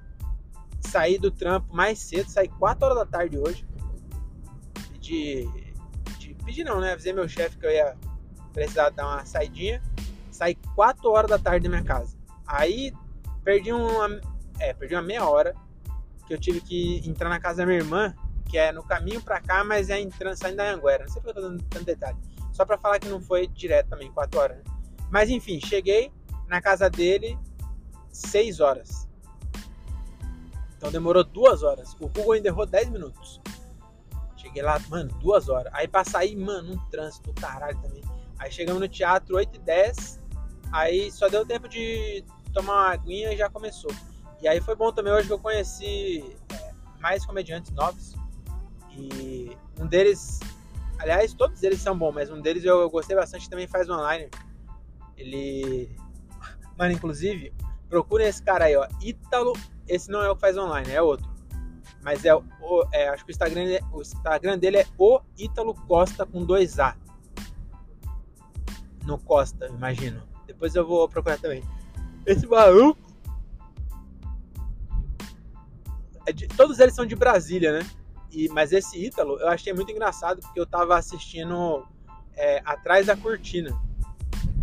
saí 0.82 1.18
do 1.18 1.32
trampo 1.32 1.74
mais 1.74 1.98
cedo, 2.00 2.30
saí 2.30 2.50
4 2.50 2.86
horas 2.86 2.98
da 2.98 3.06
tarde 3.06 3.38
hoje. 3.38 3.66
Pedi. 4.92 5.50
pedi, 6.04 6.36
pedi 6.44 6.64
não, 6.66 6.82
né? 6.82 6.92
Avisei 6.92 7.14
meu 7.14 7.30
chefe 7.30 7.58
que 7.58 7.66
eu 7.66 7.72
ia 7.72 7.96
precisar 8.56 8.90
dar 8.90 9.06
uma 9.06 9.26
saidinha. 9.26 9.84
Saí 10.32 10.56
4 10.74 11.12
horas 11.12 11.30
da 11.30 11.38
tarde 11.38 11.68
da 11.68 11.70
minha 11.70 11.84
casa. 11.84 12.18
Aí 12.48 12.94
perdi 13.44 13.72
uma. 13.72 14.20
É, 14.60 14.74
perdi 14.74 14.96
uma 14.96 15.04
meia 15.04 15.28
hora. 15.28 15.54
Que 16.26 16.34
eu 16.34 16.40
tive 16.40 16.60
que 16.60 17.08
entrar 17.08 17.30
na 17.30 17.40
casa 17.40 17.58
da 17.58 17.66
minha 17.68 17.78
irmã, 17.78 18.16
que 18.50 18.58
é 18.58 18.72
no 18.72 18.82
caminho 18.82 19.22
pra 19.22 19.40
cá, 19.40 19.64
mas 19.64 19.92
é 19.92 20.00
entrando, 20.00 20.36
saindo 20.36 20.58
da 20.58 20.72
Anguera. 20.72 21.04
Não 21.04 21.12
sei 21.12 21.22
porque 21.22 21.38
eu 21.38 21.44
tô 21.44 21.50
dando 21.50 21.64
tanto 21.66 21.86
detalhe. 21.86 22.18
Só 22.52 22.66
pra 22.66 22.78
falar 22.78 22.98
que 23.00 23.08
não 23.08 23.22
foi 23.22 23.46
direto 23.46 23.90
também, 23.90 24.12
4 24.12 24.40
horas. 24.40 24.58
Né? 24.58 24.64
Mas 25.12 25.30
enfim, 25.30 25.60
cheguei 25.60 26.12
na 26.48 26.62
casa 26.62 26.90
dele 26.90 27.38
6 28.12 28.60
horas. 28.60 29.08
Então 30.78 30.92
demorou 30.92 31.24
duas 31.24 31.62
horas. 31.62 31.94
O 32.00 32.08
Google 32.08 32.32
ainda 32.32 32.48
errou 32.48 32.66
10 32.66 32.90
minutos. 32.90 33.40
Cheguei 34.38 34.64
lá, 34.64 34.80
mano, 34.90 35.14
duas 35.20 35.48
horas. 35.48 35.72
Aí 35.76 35.88
pra 35.88 36.04
sair, 36.04 36.36
mano, 36.36 36.74
um 36.74 36.90
trânsito 36.90 37.34
caralho 37.34 37.80
também. 37.82 38.02
Aí 38.40 38.52
chegamos 38.52 38.82
no 38.82 38.88
teatro 38.88 39.36
8 39.36 39.56
e 39.56 39.60
10. 39.60 40.22
Aí 40.72 41.12
só 41.12 41.28
deu 41.30 41.46
tempo 41.46 41.68
de 41.68 42.24
tomar 42.54 42.74
uma 42.74 42.92
aguinha 42.92 43.34
e 43.34 43.38
já 43.38 43.50
começou. 43.50 43.92
E 44.42 44.48
aí 44.48 44.60
foi 44.62 44.76
bom 44.76 44.92
também 44.92 45.14
hoje 45.14 45.28
que 45.28 45.34
eu 45.34 45.40
conheci 45.40 46.36
é, 46.52 46.74
mais 47.00 47.26
comediantes 47.26 47.72
novos. 47.72 48.16
E 48.92 49.56
um 49.80 49.88
deles, 49.88 50.40
aliás, 51.00 51.34
todos 51.34 51.64
eles 51.64 51.82
são 51.82 51.98
bons, 51.98 52.14
mas 52.14 52.30
um 52.30 52.42
deles 52.42 52.64
eu, 52.64 52.80
eu 52.82 52.90
gostei 52.90 53.16
bastante 53.16 53.50
também 53.50 53.68
faz 53.68 53.90
online. 53.90 54.30
Ele. 55.18 55.90
Mano, 56.78 56.92
inclusive, 56.92 57.54
procurem 57.90 58.28
esse 58.28 58.44
cara 58.44 58.66
aí, 58.66 58.76
ó. 58.76 58.88
Ítalo 59.02 59.54
esse 59.88 60.10
não 60.10 60.22
é 60.22 60.30
o 60.30 60.36
que 60.36 60.42
faz 60.42 60.58
online, 60.58 60.92
é 60.92 61.02
outro. 61.02 61.30
Mas 62.02 62.26
é, 62.26 62.36
o, 62.36 62.44
é 62.92 63.10
acho 63.10 63.26
que 63.26 63.32
o 63.32 63.34
Instagram, 63.34 63.80
o 63.92 64.02
Instagram 64.02 64.58
dele 64.58 64.78
é 64.78 64.88
o 64.98 65.22
Ítalo 65.38 65.74
Costa 65.74 66.26
com 66.26 66.44
dois 66.44 66.80
A. 66.80 66.96
No 69.06 69.18
Costa, 69.18 69.68
imagino. 69.68 70.22
Depois 70.48 70.76
eu 70.76 70.86
vou 70.86 71.08
procurar 71.08 71.38
também. 71.38 71.64
Esse 72.26 72.46
maluco. 72.48 73.00
É 76.26 76.34
de, 76.34 76.48
todos 76.48 76.80
eles 76.80 76.96
são 76.96 77.06
de 77.06 77.16
Brasília, 77.16 77.80
né? 77.80 77.88
E, 78.32 78.50
mas 78.50 78.72
esse 78.72 79.04
Ítalo 79.04 79.40
eu 79.40 79.48
achei 79.48 79.74
muito 79.74 79.92
engraçado 79.92 80.42
porque 80.42 80.60
eu 80.60 80.66
tava 80.66 80.98
assistindo 80.98 81.88
é, 82.34 82.62
atrás 82.66 83.06
da 83.06 83.16
cortina. 83.16 83.80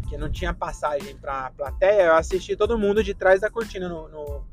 Que 0.09 0.18
não 0.18 0.31
tinha 0.31 0.52
passagem 0.52 1.16
pra 1.16 1.50
plateia. 1.52 2.02
Eu 2.02 2.16
assisti 2.16 2.57
todo 2.57 2.78
mundo 2.78 3.02
de 3.02 3.14
trás 3.14 3.40
da 3.40 3.50
cortina 3.50 3.88
no, 3.88 4.09
no 4.09 4.52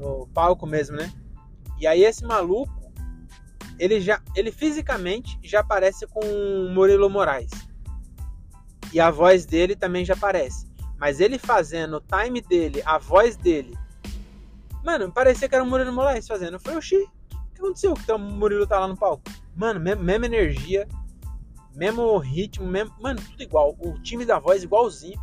no 0.00 0.26
palco 0.28 0.66
mesmo, 0.66 0.96
né? 0.96 1.12
E 1.78 1.86
aí 1.86 2.02
esse 2.02 2.24
maluco, 2.24 2.72
ele 3.78 4.00
já, 4.00 4.20
ele 4.34 4.50
fisicamente 4.50 5.38
já 5.42 5.62
parece 5.62 6.06
com 6.06 6.20
Murilo 6.74 7.08
Moraes. 7.08 7.50
E 8.92 9.00
a 9.00 9.10
voz 9.10 9.46
dele 9.46 9.76
também 9.76 10.04
já 10.04 10.16
parece. 10.16 10.66
Mas 10.98 11.20
ele 11.20 11.38
fazendo 11.38 11.96
o 11.96 12.00
time 12.00 12.40
dele, 12.40 12.82
a 12.84 12.98
voz 12.98 13.36
dele. 13.36 13.76
Mano, 14.84 15.10
parecia 15.12 15.48
que 15.48 15.54
era 15.54 15.64
o 15.64 15.66
Murilo 15.66 15.92
Moraes 15.92 16.26
fazendo. 16.26 16.54
Eu 16.54 16.60
falei, 16.60 16.78
oxi, 16.78 16.96
o 16.96 17.54
que 17.54 17.60
aconteceu 17.60 17.94
que 17.94 18.12
o 18.12 18.18
Murilo 18.18 18.66
tá 18.66 18.78
lá 18.78 18.88
no 18.88 18.96
palco? 18.96 19.22
Mano, 19.54 19.80
mesma 19.80 20.26
energia, 20.26 20.88
mesmo 21.74 22.18
ritmo, 22.18 22.66
mesmo, 22.66 22.94
mano, 23.00 23.20
tudo 23.20 23.42
igual. 23.42 23.76
O 23.78 23.98
time 24.02 24.24
da 24.24 24.38
voz 24.38 24.62
igualzinho. 24.62 25.20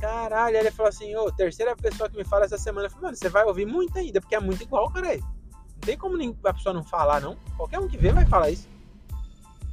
Caralho, 0.00 0.56
ele 0.56 0.70
falou 0.70 0.88
assim, 0.88 1.14
ô, 1.14 1.30
terceira 1.30 1.76
pessoa 1.76 2.10
que 2.10 2.16
me 2.16 2.24
fala 2.24 2.44
essa 2.44 2.58
semana. 2.58 2.86
Eu 2.86 2.90
falei, 2.90 3.04
mano, 3.04 3.16
você 3.16 3.28
vai 3.28 3.44
ouvir 3.44 3.66
muito 3.66 3.96
ainda, 3.98 4.20
porque 4.20 4.34
é 4.34 4.40
muito 4.40 4.62
igual, 4.62 4.90
cara. 4.90 5.16
Não 5.16 5.80
tem 5.80 5.96
como 5.96 6.16
a 6.44 6.54
pessoa 6.54 6.74
não 6.74 6.82
falar, 6.82 7.20
não. 7.20 7.36
Qualquer 7.56 7.78
um 7.78 7.88
que 7.88 7.96
vê 7.96 8.12
vai 8.12 8.26
falar 8.26 8.50
isso. 8.50 8.68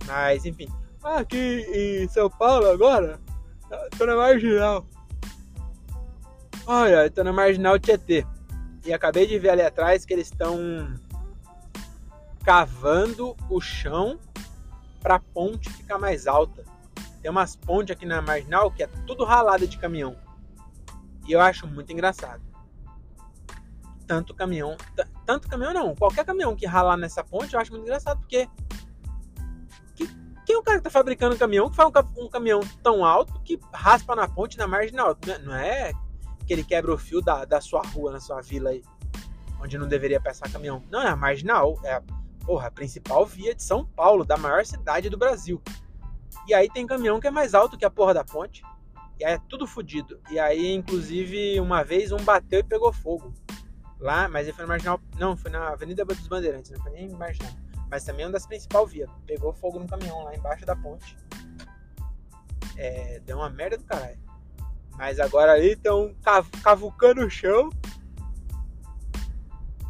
Mas, 0.06 0.46
enfim. 0.46 0.68
Aqui 1.04 1.66
em 1.74 2.08
São 2.10 2.30
Paulo 2.30 2.70
agora, 2.70 3.20
tô 3.98 4.06
na 4.06 4.16
Marginal. 4.16 4.86
Olha, 6.66 7.10
tô 7.10 7.24
na 7.24 7.32
Marginal 7.32 7.80
Tietê. 7.80 8.26
E 8.86 8.94
acabei 8.94 9.26
de 9.26 9.40
ver 9.40 9.52
ali 9.52 9.62
atrás 9.62 10.04
que 10.04 10.14
eles 10.14 10.28
estão 10.28 10.94
cavando 12.44 13.36
o 13.50 13.62
chão 13.62 14.20
pra 15.02 15.20
ponte 15.20 15.70
ficar 15.70 15.98
mais 15.98 16.28
alta. 16.28 16.66
Tem 17.22 17.32
umas 17.32 17.56
pontes 17.56 17.96
aqui 17.96 18.06
na 18.06 18.22
marginal 18.22 18.72
que 18.72 18.84
é 18.84 18.88
tudo 19.06 19.24
ralada 19.24 19.68
de 19.68 19.78
caminhão. 19.78 20.16
E 21.28 21.32
eu 21.32 21.42
acho 21.42 21.68
muito 21.68 21.92
engraçado. 21.92 22.42
Tanto 24.08 24.34
caminhão, 24.34 24.76
tanto 25.26 25.48
caminhão 25.48 25.74
não, 25.74 25.96
qualquer 25.96 26.26
caminhão 26.26 26.56
que 26.56 26.66
ralar 26.66 26.98
nessa 26.98 27.24
ponte 27.24 27.54
eu 27.54 27.60
acho 27.60 27.72
muito 27.72 27.84
engraçado 27.84 28.20
porque 28.20 28.48
que 28.48 28.69
quem 30.50 30.56
é 30.56 30.60
o 30.60 30.64
cara 30.64 30.80
que 30.80 30.84
tá 30.86 30.90
fabricando 30.90 31.36
um 31.36 31.38
caminhão 31.38 31.70
que 31.70 31.76
faz 31.76 31.92
um, 32.18 32.26
um 32.26 32.28
caminhão 32.28 32.60
tão 32.82 33.06
alto 33.06 33.40
que 33.42 33.60
raspa 33.72 34.16
na 34.16 34.28
ponte 34.28 34.58
na 34.58 34.66
marginal? 34.66 35.16
Não 35.44 35.54
é 35.54 35.94
que 36.48 36.52
ele 36.52 36.64
quebra 36.64 36.92
o 36.92 36.98
fio 36.98 37.22
da, 37.22 37.46
da 37.46 37.62
sua 37.62 37.84
rua, 37.84 38.12
na 38.12 38.20
sua 38.20 38.42
vila 38.42 38.72
aí, 38.72 38.82
onde 39.62 39.78
não 39.78 39.88
deveria 39.88 40.20
passar 40.20 40.52
caminhão. 40.52 40.82
Não, 40.90 41.04
é 41.04 41.08
a 41.08 41.16
marginal, 41.16 41.80
é 41.84 41.94
a, 41.94 42.04
porra, 42.44 42.66
a 42.66 42.72
principal 42.72 43.28
via 43.28 43.54
de 43.54 43.62
São 43.62 43.86
Paulo, 43.86 44.26
da 44.26 44.38
maior 44.38 44.66
cidade 44.66 45.08
do 45.08 45.20
Brasil. 45.20 45.62
E 46.48 46.54
aí 46.56 46.68
tem 46.68 46.88
caminhão 46.88 47.20
que 47.20 47.28
é 47.28 47.32
mais 47.32 47.54
alto 47.54 47.78
que 47.78 47.86
a 47.86 47.92
porra 47.92 48.16
da 48.16 48.24
ponte. 48.24 48.64
E 49.20 49.26
aí 49.26 49.36
é 49.36 49.40
tudo 49.48 49.68
fodido. 49.68 50.20
E 50.32 50.40
aí, 50.40 50.74
inclusive, 50.74 51.60
uma 51.60 51.84
vez 51.84 52.12
um 52.12 52.24
bateu 52.24 52.62
e 52.62 52.64
pegou 52.64 52.92
fogo. 52.92 53.32
Lá, 54.00 54.28
mas 54.28 54.48
ele 54.48 54.56
foi 54.56 54.64
na 54.64 54.70
marginal. 54.70 55.00
Não, 55.20 55.38
foi 55.38 55.52
na 55.52 55.68
Avenida 55.68 56.04
dos 56.04 56.28
Bandeirantes, 56.28 56.72
não 56.72 56.82
foi 56.82 56.92
nem 56.94 57.08
marginal. 57.10 57.52
Mas 57.90 58.04
também 58.04 58.24
é 58.24 58.28
uma 58.28 58.34
das 58.34 58.46
principais 58.46 58.92
vias. 58.92 59.10
Pegou 59.26 59.54
fogo 59.54 59.80
no 59.80 59.88
caminhão 59.88 60.24
lá 60.24 60.36
embaixo 60.36 60.66
da 60.66 60.76
ponte. 60.76 61.18
É, 62.78 63.20
deu 63.22 63.38
uma 63.38 63.50
merda 63.50 63.78
do 63.78 63.84
caralho. 63.84 64.20
Mas 64.96 65.20
agora 65.20 65.54
ali 65.54 65.72
estão 65.72 66.16
cavucando 66.64 67.26
o 67.26 67.30
chão. 67.30 67.70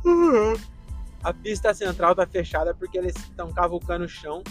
Uhum. 0.05 0.53
A 1.21 1.33
pista 1.33 1.73
central 1.73 2.15
tá 2.15 2.25
fechada 2.25 2.73
porque 2.73 2.97
eles 2.97 3.15
estão 3.15 3.51
cavucando 3.51 4.05
o 4.05 4.09
chão 4.09 4.41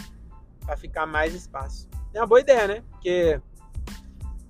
para 0.63 0.77
ficar 0.77 1.05
mais 1.07 1.33
espaço. 1.33 1.89
É 2.13 2.19
uma 2.19 2.27
boa 2.27 2.41
ideia, 2.41 2.67
né? 2.67 2.83
Porque 2.91 3.41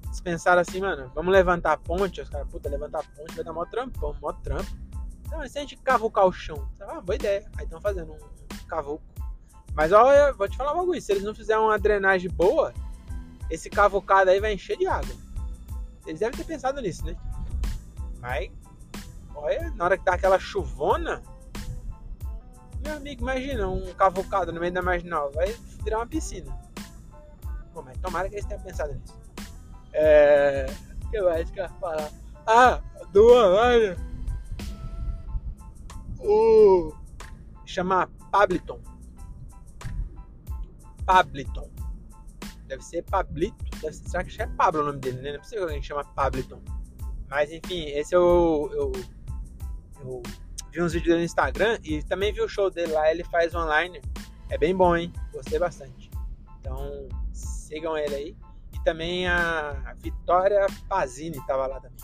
eles 0.05 0.21
pensaram 0.21 0.61
assim, 0.61 0.81
mano, 0.81 1.09
vamos 1.15 1.31
levantar 1.31 1.73
a 1.73 1.77
ponte. 1.77 2.19
Os 2.19 2.29
caras, 2.29 2.47
puta, 2.49 2.67
levantar 2.67 2.99
a 2.99 3.03
ponte 3.03 3.35
vai 3.35 3.45
dar 3.45 3.53
mó 3.53 3.65
trampão, 3.65 4.15
mó 4.21 4.33
trampo. 4.33 4.69
Então, 5.25 5.47
se 5.47 5.57
a 5.57 5.61
gente 5.61 5.77
cavucar 5.77 6.25
o 6.25 6.33
chão, 6.33 6.67
ah, 6.81 6.99
boa 6.99 7.15
ideia. 7.15 7.49
Aí 7.57 7.63
estão 7.63 7.79
fazendo 7.79 8.13
um 8.13 8.38
cavuco. 8.69 9.03
Mas 9.73 9.91
olha, 9.91 10.33
vou 10.33 10.47
te 10.47 10.57
falar 10.57 10.73
uma 10.73 10.85
coisa, 10.85 11.05
se 11.05 11.11
eles 11.11 11.23
não 11.23 11.33
fizerem 11.33 11.61
uma 11.61 11.77
drenagem 11.77 12.29
boa, 12.29 12.73
esse 13.49 13.69
cavucado 13.69 14.29
aí 14.29 14.39
vai 14.39 14.53
encher 14.53 14.77
de 14.77 14.87
água. 14.87 15.15
Eles 16.05 16.19
devem 16.19 16.37
ter 16.37 16.45
pensado 16.45 16.81
nisso, 16.81 17.05
né? 17.05 17.15
Mas, 18.19 18.49
olha, 19.33 19.71
na 19.75 19.85
hora 19.85 19.97
que 19.97 20.03
dá 20.03 20.13
aquela 20.13 20.39
chuvona, 20.39 21.21
meu 22.83 22.95
amigo, 22.95 23.21
imagina 23.21 23.69
um 23.69 23.93
cavocado 23.93 24.51
no 24.51 24.59
meio 24.59 24.73
da 24.73 24.81
marginal, 24.81 25.31
vai 25.31 25.55
virar 25.83 25.99
uma 25.99 26.07
piscina. 26.07 26.51
Bom, 27.73 27.83
mas 27.83 27.97
tomara 27.99 28.27
que 28.29 28.35
eles 28.35 28.45
tenham 28.45 28.61
pensado 28.61 28.93
nisso. 28.93 29.17
É. 29.93 30.65
O 31.05 31.11
que 31.11 31.21
mais 31.21 31.49
que 31.49 31.59
eu 31.59 31.63
ia 31.63 31.69
falar? 31.69 32.11
Ah, 32.45 32.81
do 33.11 33.33
online. 33.33 33.95
O. 36.19 36.93
Chama 37.65 38.09
Pabliton. 38.31 38.79
Pabliton. 41.05 41.69
Deve 42.67 42.83
ser 42.83 43.03
Pablito. 43.03 43.65
Deve 43.81 43.93
ser, 43.93 44.09
será 44.09 44.23
que 44.23 44.41
é 44.41 44.47
Pablo 44.47 44.81
o 44.81 44.85
nome 44.85 44.99
dele, 44.99 45.21
né? 45.21 45.29
Não 45.29 45.35
é 45.35 45.39
possível 45.39 45.65
que 45.65 45.71
alguém 45.71 45.83
chama 45.83 46.03
Pabliton. 46.03 46.61
Mas 47.29 47.51
enfim, 47.51 47.85
esse 47.85 48.15
eu, 48.15 48.69
eu, 48.73 48.91
eu 50.01 50.23
vi 50.71 50.81
uns 50.81 50.93
vídeos 50.93 51.09
dele 51.09 51.19
no 51.19 51.25
Instagram 51.25 51.79
e 51.83 52.03
também 52.03 52.33
vi 52.33 52.41
o 52.41 52.47
show 52.49 52.69
dele 52.69 52.91
lá. 52.91 53.09
Ele 53.09 53.23
faz 53.23 53.53
online. 53.55 54.01
É 54.49 54.57
bem 54.57 54.75
bom, 54.75 54.95
hein? 54.95 55.13
Gostei 55.31 55.59
bastante. 55.59 56.09
Então 56.59 57.07
sigam 57.33 57.97
ele 57.97 58.15
aí. 58.15 58.37
E 58.73 58.83
também 58.83 59.27
a 59.27 59.93
Vitória 59.97 60.65
Pazini 60.87 61.43
tava 61.45 61.67
lá 61.67 61.79
também. 61.79 61.99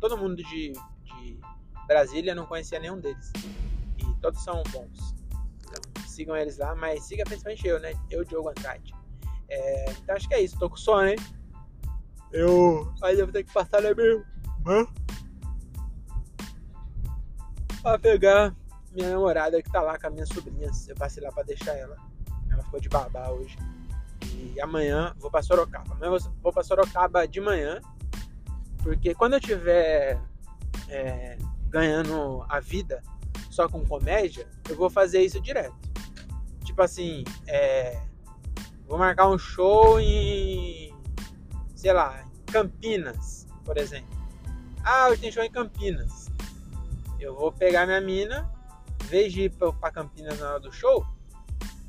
Todo 0.00 0.18
mundo 0.18 0.36
de, 0.36 0.72
de 0.72 1.40
Brasília 1.86 2.34
não 2.34 2.46
conhecia 2.46 2.78
nenhum 2.78 2.98
deles. 2.98 3.32
E 3.98 4.20
todos 4.20 4.42
são 4.42 4.62
bons. 4.72 5.13
Sigam 6.14 6.36
eles 6.36 6.58
lá, 6.58 6.74
mas 6.76 7.02
siga 7.04 7.24
principalmente 7.24 7.66
eu, 7.66 7.80
né? 7.80 7.92
Eu, 8.08 8.24
Diogo 8.24 8.48
Andrade. 8.48 8.94
É, 9.48 9.90
então 9.90 10.14
acho 10.14 10.28
que 10.28 10.34
é 10.34 10.40
isso, 10.40 10.58
tô 10.58 10.70
com 10.70 10.76
sono, 10.76 11.08
hein? 11.08 11.16
Eu 12.32 12.92
ainda 13.02 13.24
vou 13.24 13.32
ter 13.32 13.44
que 13.44 13.52
passar 13.52 13.82
na 13.82 13.94
minha 13.94 14.06
irmã 14.08 14.86
pra 17.82 17.98
pegar 17.98 18.54
minha 18.92 19.10
namorada 19.10 19.62
que 19.62 19.70
tá 19.70 19.82
lá 19.82 19.98
com 19.98 20.06
as 20.06 20.12
minhas 20.12 20.28
sobrinhas. 20.28 20.88
Eu 20.88 20.94
passei 20.96 21.22
lá 21.22 21.30
pra 21.30 21.42
deixar 21.42 21.74
ela. 21.74 21.96
Ela 22.50 22.62
ficou 22.62 22.80
de 22.80 22.88
babá 22.88 23.28
hoje. 23.30 23.58
E 24.22 24.60
amanhã 24.60 25.14
vou 25.18 25.30
pra 25.30 25.42
Sorocaba. 25.42 25.94
Amanhã 25.94 26.16
vou 26.42 26.52
pra 26.52 26.62
Sorocaba 26.62 27.26
de 27.26 27.40
manhã. 27.40 27.80
Porque 28.82 29.14
quando 29.14 29.34
eu 29.34 29.40
tiver 29.40 30.20
é, 30.88 31.36
ganhando 31.68 32.44
a 32.48 32.60
vida 32.60 33.02
só 33.50 33.68
com 33.68 33.84
comédia, 33.86 34.48
eu 34.68 34.76
vou 34.76 34.88
fazer 34.88 35.22
isso 35.22 35.40
direto. 35.40 35.83
Tipo 36.74 36.82
assim, 36.82 37.22
é, 37.46 38.02
Vou 38.86 38.98
marcar 38.98 39.28
um 39.28 39.38
show 39.38 39.98
em, 39.98 40.94
sei 41.74 41.92
lá, 41.92 42.24
Campinas, 42.46 43.46
por 43.64 43.78
exemplo. 43.78 44.14
Ah, 44.84 45.08
hoje 45.08 45.22
tem 45.22 45.32
show 45.32 45.42
em 45.42 45.50
Campinas. 45.50 46.30
Eu 47.18 47.34
vou 47.34 47.50
pegar 47.50 47.86
minha 47.86 48.00
mina, 48.00 48.50
em 49.02 49.06
vez 49.06 49.32
de 49.32 49.42
ir 49.44 49.50
pra 49.50 49.90
Campinas 49.90 50.38
na 50.38 50.50
hora 50.50 50.60
do 50.60 50.70
show, 50.70 51.04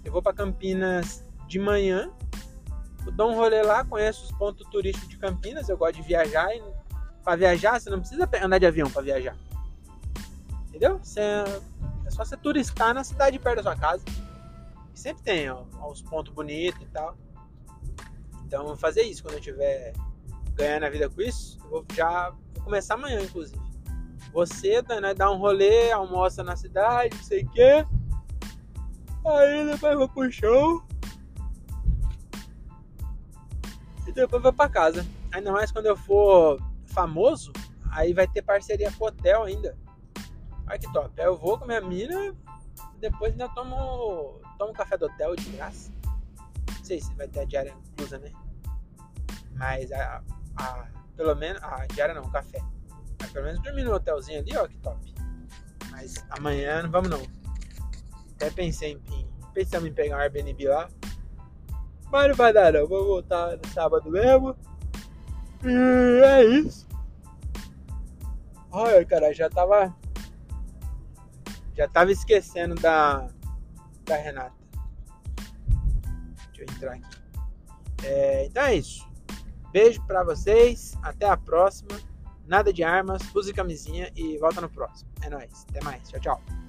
eu 0.04 0.12
vou 0.12 0.21
para 0.21 0.34
Campinas 0.34 1.24
de 1.48 1.60
manhã, 1.60 2.10
dou 3.13 3.32
um 3.32 3.36
rolê 3.36 3.62
lá, 3.62 3.84
conheço 3.84 4.24
os 4.24 4.32
pontos 4.32 4.67
turísticos 4.69 5.10
de 5.10 5.17
Campinas, 5.17 5.67
eu 5.67 5.78
gosto 5.78 5.95
de 5.95 6.02
viajar 6.04 6.56
e 6.56 6.63
para 7.24 7.36
viajar 7.36 7.80
você 7.80 7.89
não 7.89 8.00
precisa 8.00 8.30
andar 8.41 8.58
de 8.58 8.65
avião 8.65 8.89
para 8.89 9.02
viajar. 9.02 9.36
Entendeu? 10.69 10.98
Você, 11.00 11.19
é 11.19 12.10
só 12.10 12.24
você 12.24 12.38
turistar 12.38 12.93
na 12.93 13.04
cidade 13.04 13.38
perto 13.38 13.58
da 13.58 13.63
sua 13.63 13.76
casa. 13.76 14.04
Sempre 14.96 15.24
tem 15.24 15.50
ó, 15.50 15.66
uns 15.84 16.02
pontos 16.02 16.34
bonitos 16.34 16.82
e 16.82 16.86
tal. 16.88 17.18
Então 18.46 18.66
vou 18.66 18.76
fazer 18.76 19.04
isso 19.04 19.22
quando 19.22 19.36
eu 19.36 19.42
tiver 19.42 19.94
ganhando 20.54 20.86
a 20.86 20.90
vida 20.90 21.10
com 21.10 21.22
isso. 21.22 21.60
Eu 21.64 21.70
vou 21.70 21.86
já 21.94 22.30
vou 22.30 22.64
começar 22.64 22.96
amanhã, 22.96 23.22
inclusive. 23.22 23.60
Você 24.34 24.82
né, 25.02 25.14
dá 25.14 25.32
um 25.32 25.38
rolê, 25.38 25.92
almoça 25.92 26.44
na 26.44 26.56
cidade, 26.56 27.16
não 27.16 27.24
sei 27.24 27.44
o 27.44 27.50
quê. 27.52 27.86
Aí 29.26 29.66
depois 29.66 29.98
vou 29.98 30.10
pro 30.10 30.32
show. 30.32 30.84
E 34.08 34.12
depois 34.12 34.42
vou 34.42 34.54
pra 34.54 34.70
casa. 34.70 35.06
Ainda 35.32 35.52
mais 35.52 35.72
quando 35.72 35.88
eu 35.88 35.98
for 35.98 36.60
famoso, 36.86 37.52
aí 37.92 38.14
vai 38.14 38.28
ter 38.28 38.42
parceria 38.42 38.92
com 38.92 39.06
hotel 39.06 39.44
ainda. 39.44 39.78
Olha 40.68 40.80
que 40.80 40.92
top. 40.92 41.20
Aí 41.20 41.28
eu 41.28 41.38
vou 41.38 41.58
com 41.58 41.66
minha 41.66 41.82
mina, 41.82 42.36
depois 43.00 43.32
ainda 43.32 43.50
tomo 43.50 44.40
toma 44.58 44.72
um 44.72 44.74
café 44.74 44.98
do 44.98 45.06
hotel 45.06 45.36
de 45.36 45.50
graça. 45.52 45.92
Não 46.68 46.84
sei 46.84 47.02
se 47.02 47.14
vai 47.16 47.28
ter 47.28 47.42
a 47.42 47.46
diária 47.46 47.76
inclusa, 47.92 48.18
né? 48.20 48.32
Mas 49.54 49.92
a, 49.92 50.22
a, 50.58 50.88
pelo 51.16 51.36
menos. 51.36 51.62
A 51.64 51.86
diária 51.88 52.14
não, 52.14 52.30
café. 52.30 52.60
Mas 53.20 53.32
pelo 53.32 53.46
menos 53.46 53.62
dormir 53.62 53.84
no 53.84 53.94
hotelzinho 53.94 54.40
ali, 54.40 54.56
ó, 54.58 54.68
que 54.68 54.78
top. 54.78 55.14
Mas 55.92 56.26
amanhã 56.30 56.84
não 56.84 56.92
vamos 56.92 57.10
não. 57.10 57.22
Até 58.36 58.50
pensei 58.50 58.94
em, 58.94 59.14
em 59.14 59.26
pensamos 59.54 59.90
em 59.90 59.94
pegar 59.94 60.18
um 60.18 60.20
Airbnb 60.20 60.68
lá. 60.68 60.90
Mas 62.12 62.28
não 62.28 62.36
vai 62.36 62.54
dar 62.54 62.74
não. 62.74 62.88
Vou 62.88 63.06
voltar 63.06 63.58
no 63.58 63.68
sábado 63.70 64.10
mesmo. 64.12 64.56
E 65.64 66.22
é 66.24 66.44
isso. 66.44 66.86
Olha, 68.72 69.06
cara, 69.06 69.34
já 69.34 69.50
tava. 69.50 69.96
Já 71.76 71.88
tava 71.88 72.12
esquecendo 72.12 72.76
da 72.76 73.28
da 74.06 74.16
Renata. 74.16 74.56
Deixa 76.54 76.62
eu 76.62 76.76
entrar 76.76 76.94
aqui. 76.94 77.26
É, 78.04 78.46
então 78.46 78.64
é 78.64 78.76
isso. 78.76 79.08
Beijo 79.72 80.02
para 80.06 80.24
vocês. 80.24 80.96
Até 81.02 81.28
a 81.28 81.36
próxima. 81.36 82.00
Nada 82.46 82.72
de 82.72 82.84
armas. 82.84 83.22
Use 83.36 83.52
camisinha 83.52 84.12
e 84.16 84.38
volta 84.38 84.62
no 84.62 84.70
próximo. 84.70 85.10
É 85.22 85.30
nóis. 85.30 85.66
Até 85.70 85.84
mais. 85.84 86.08
Tchau, 86.10 86.20
tchau. 86.20 86.64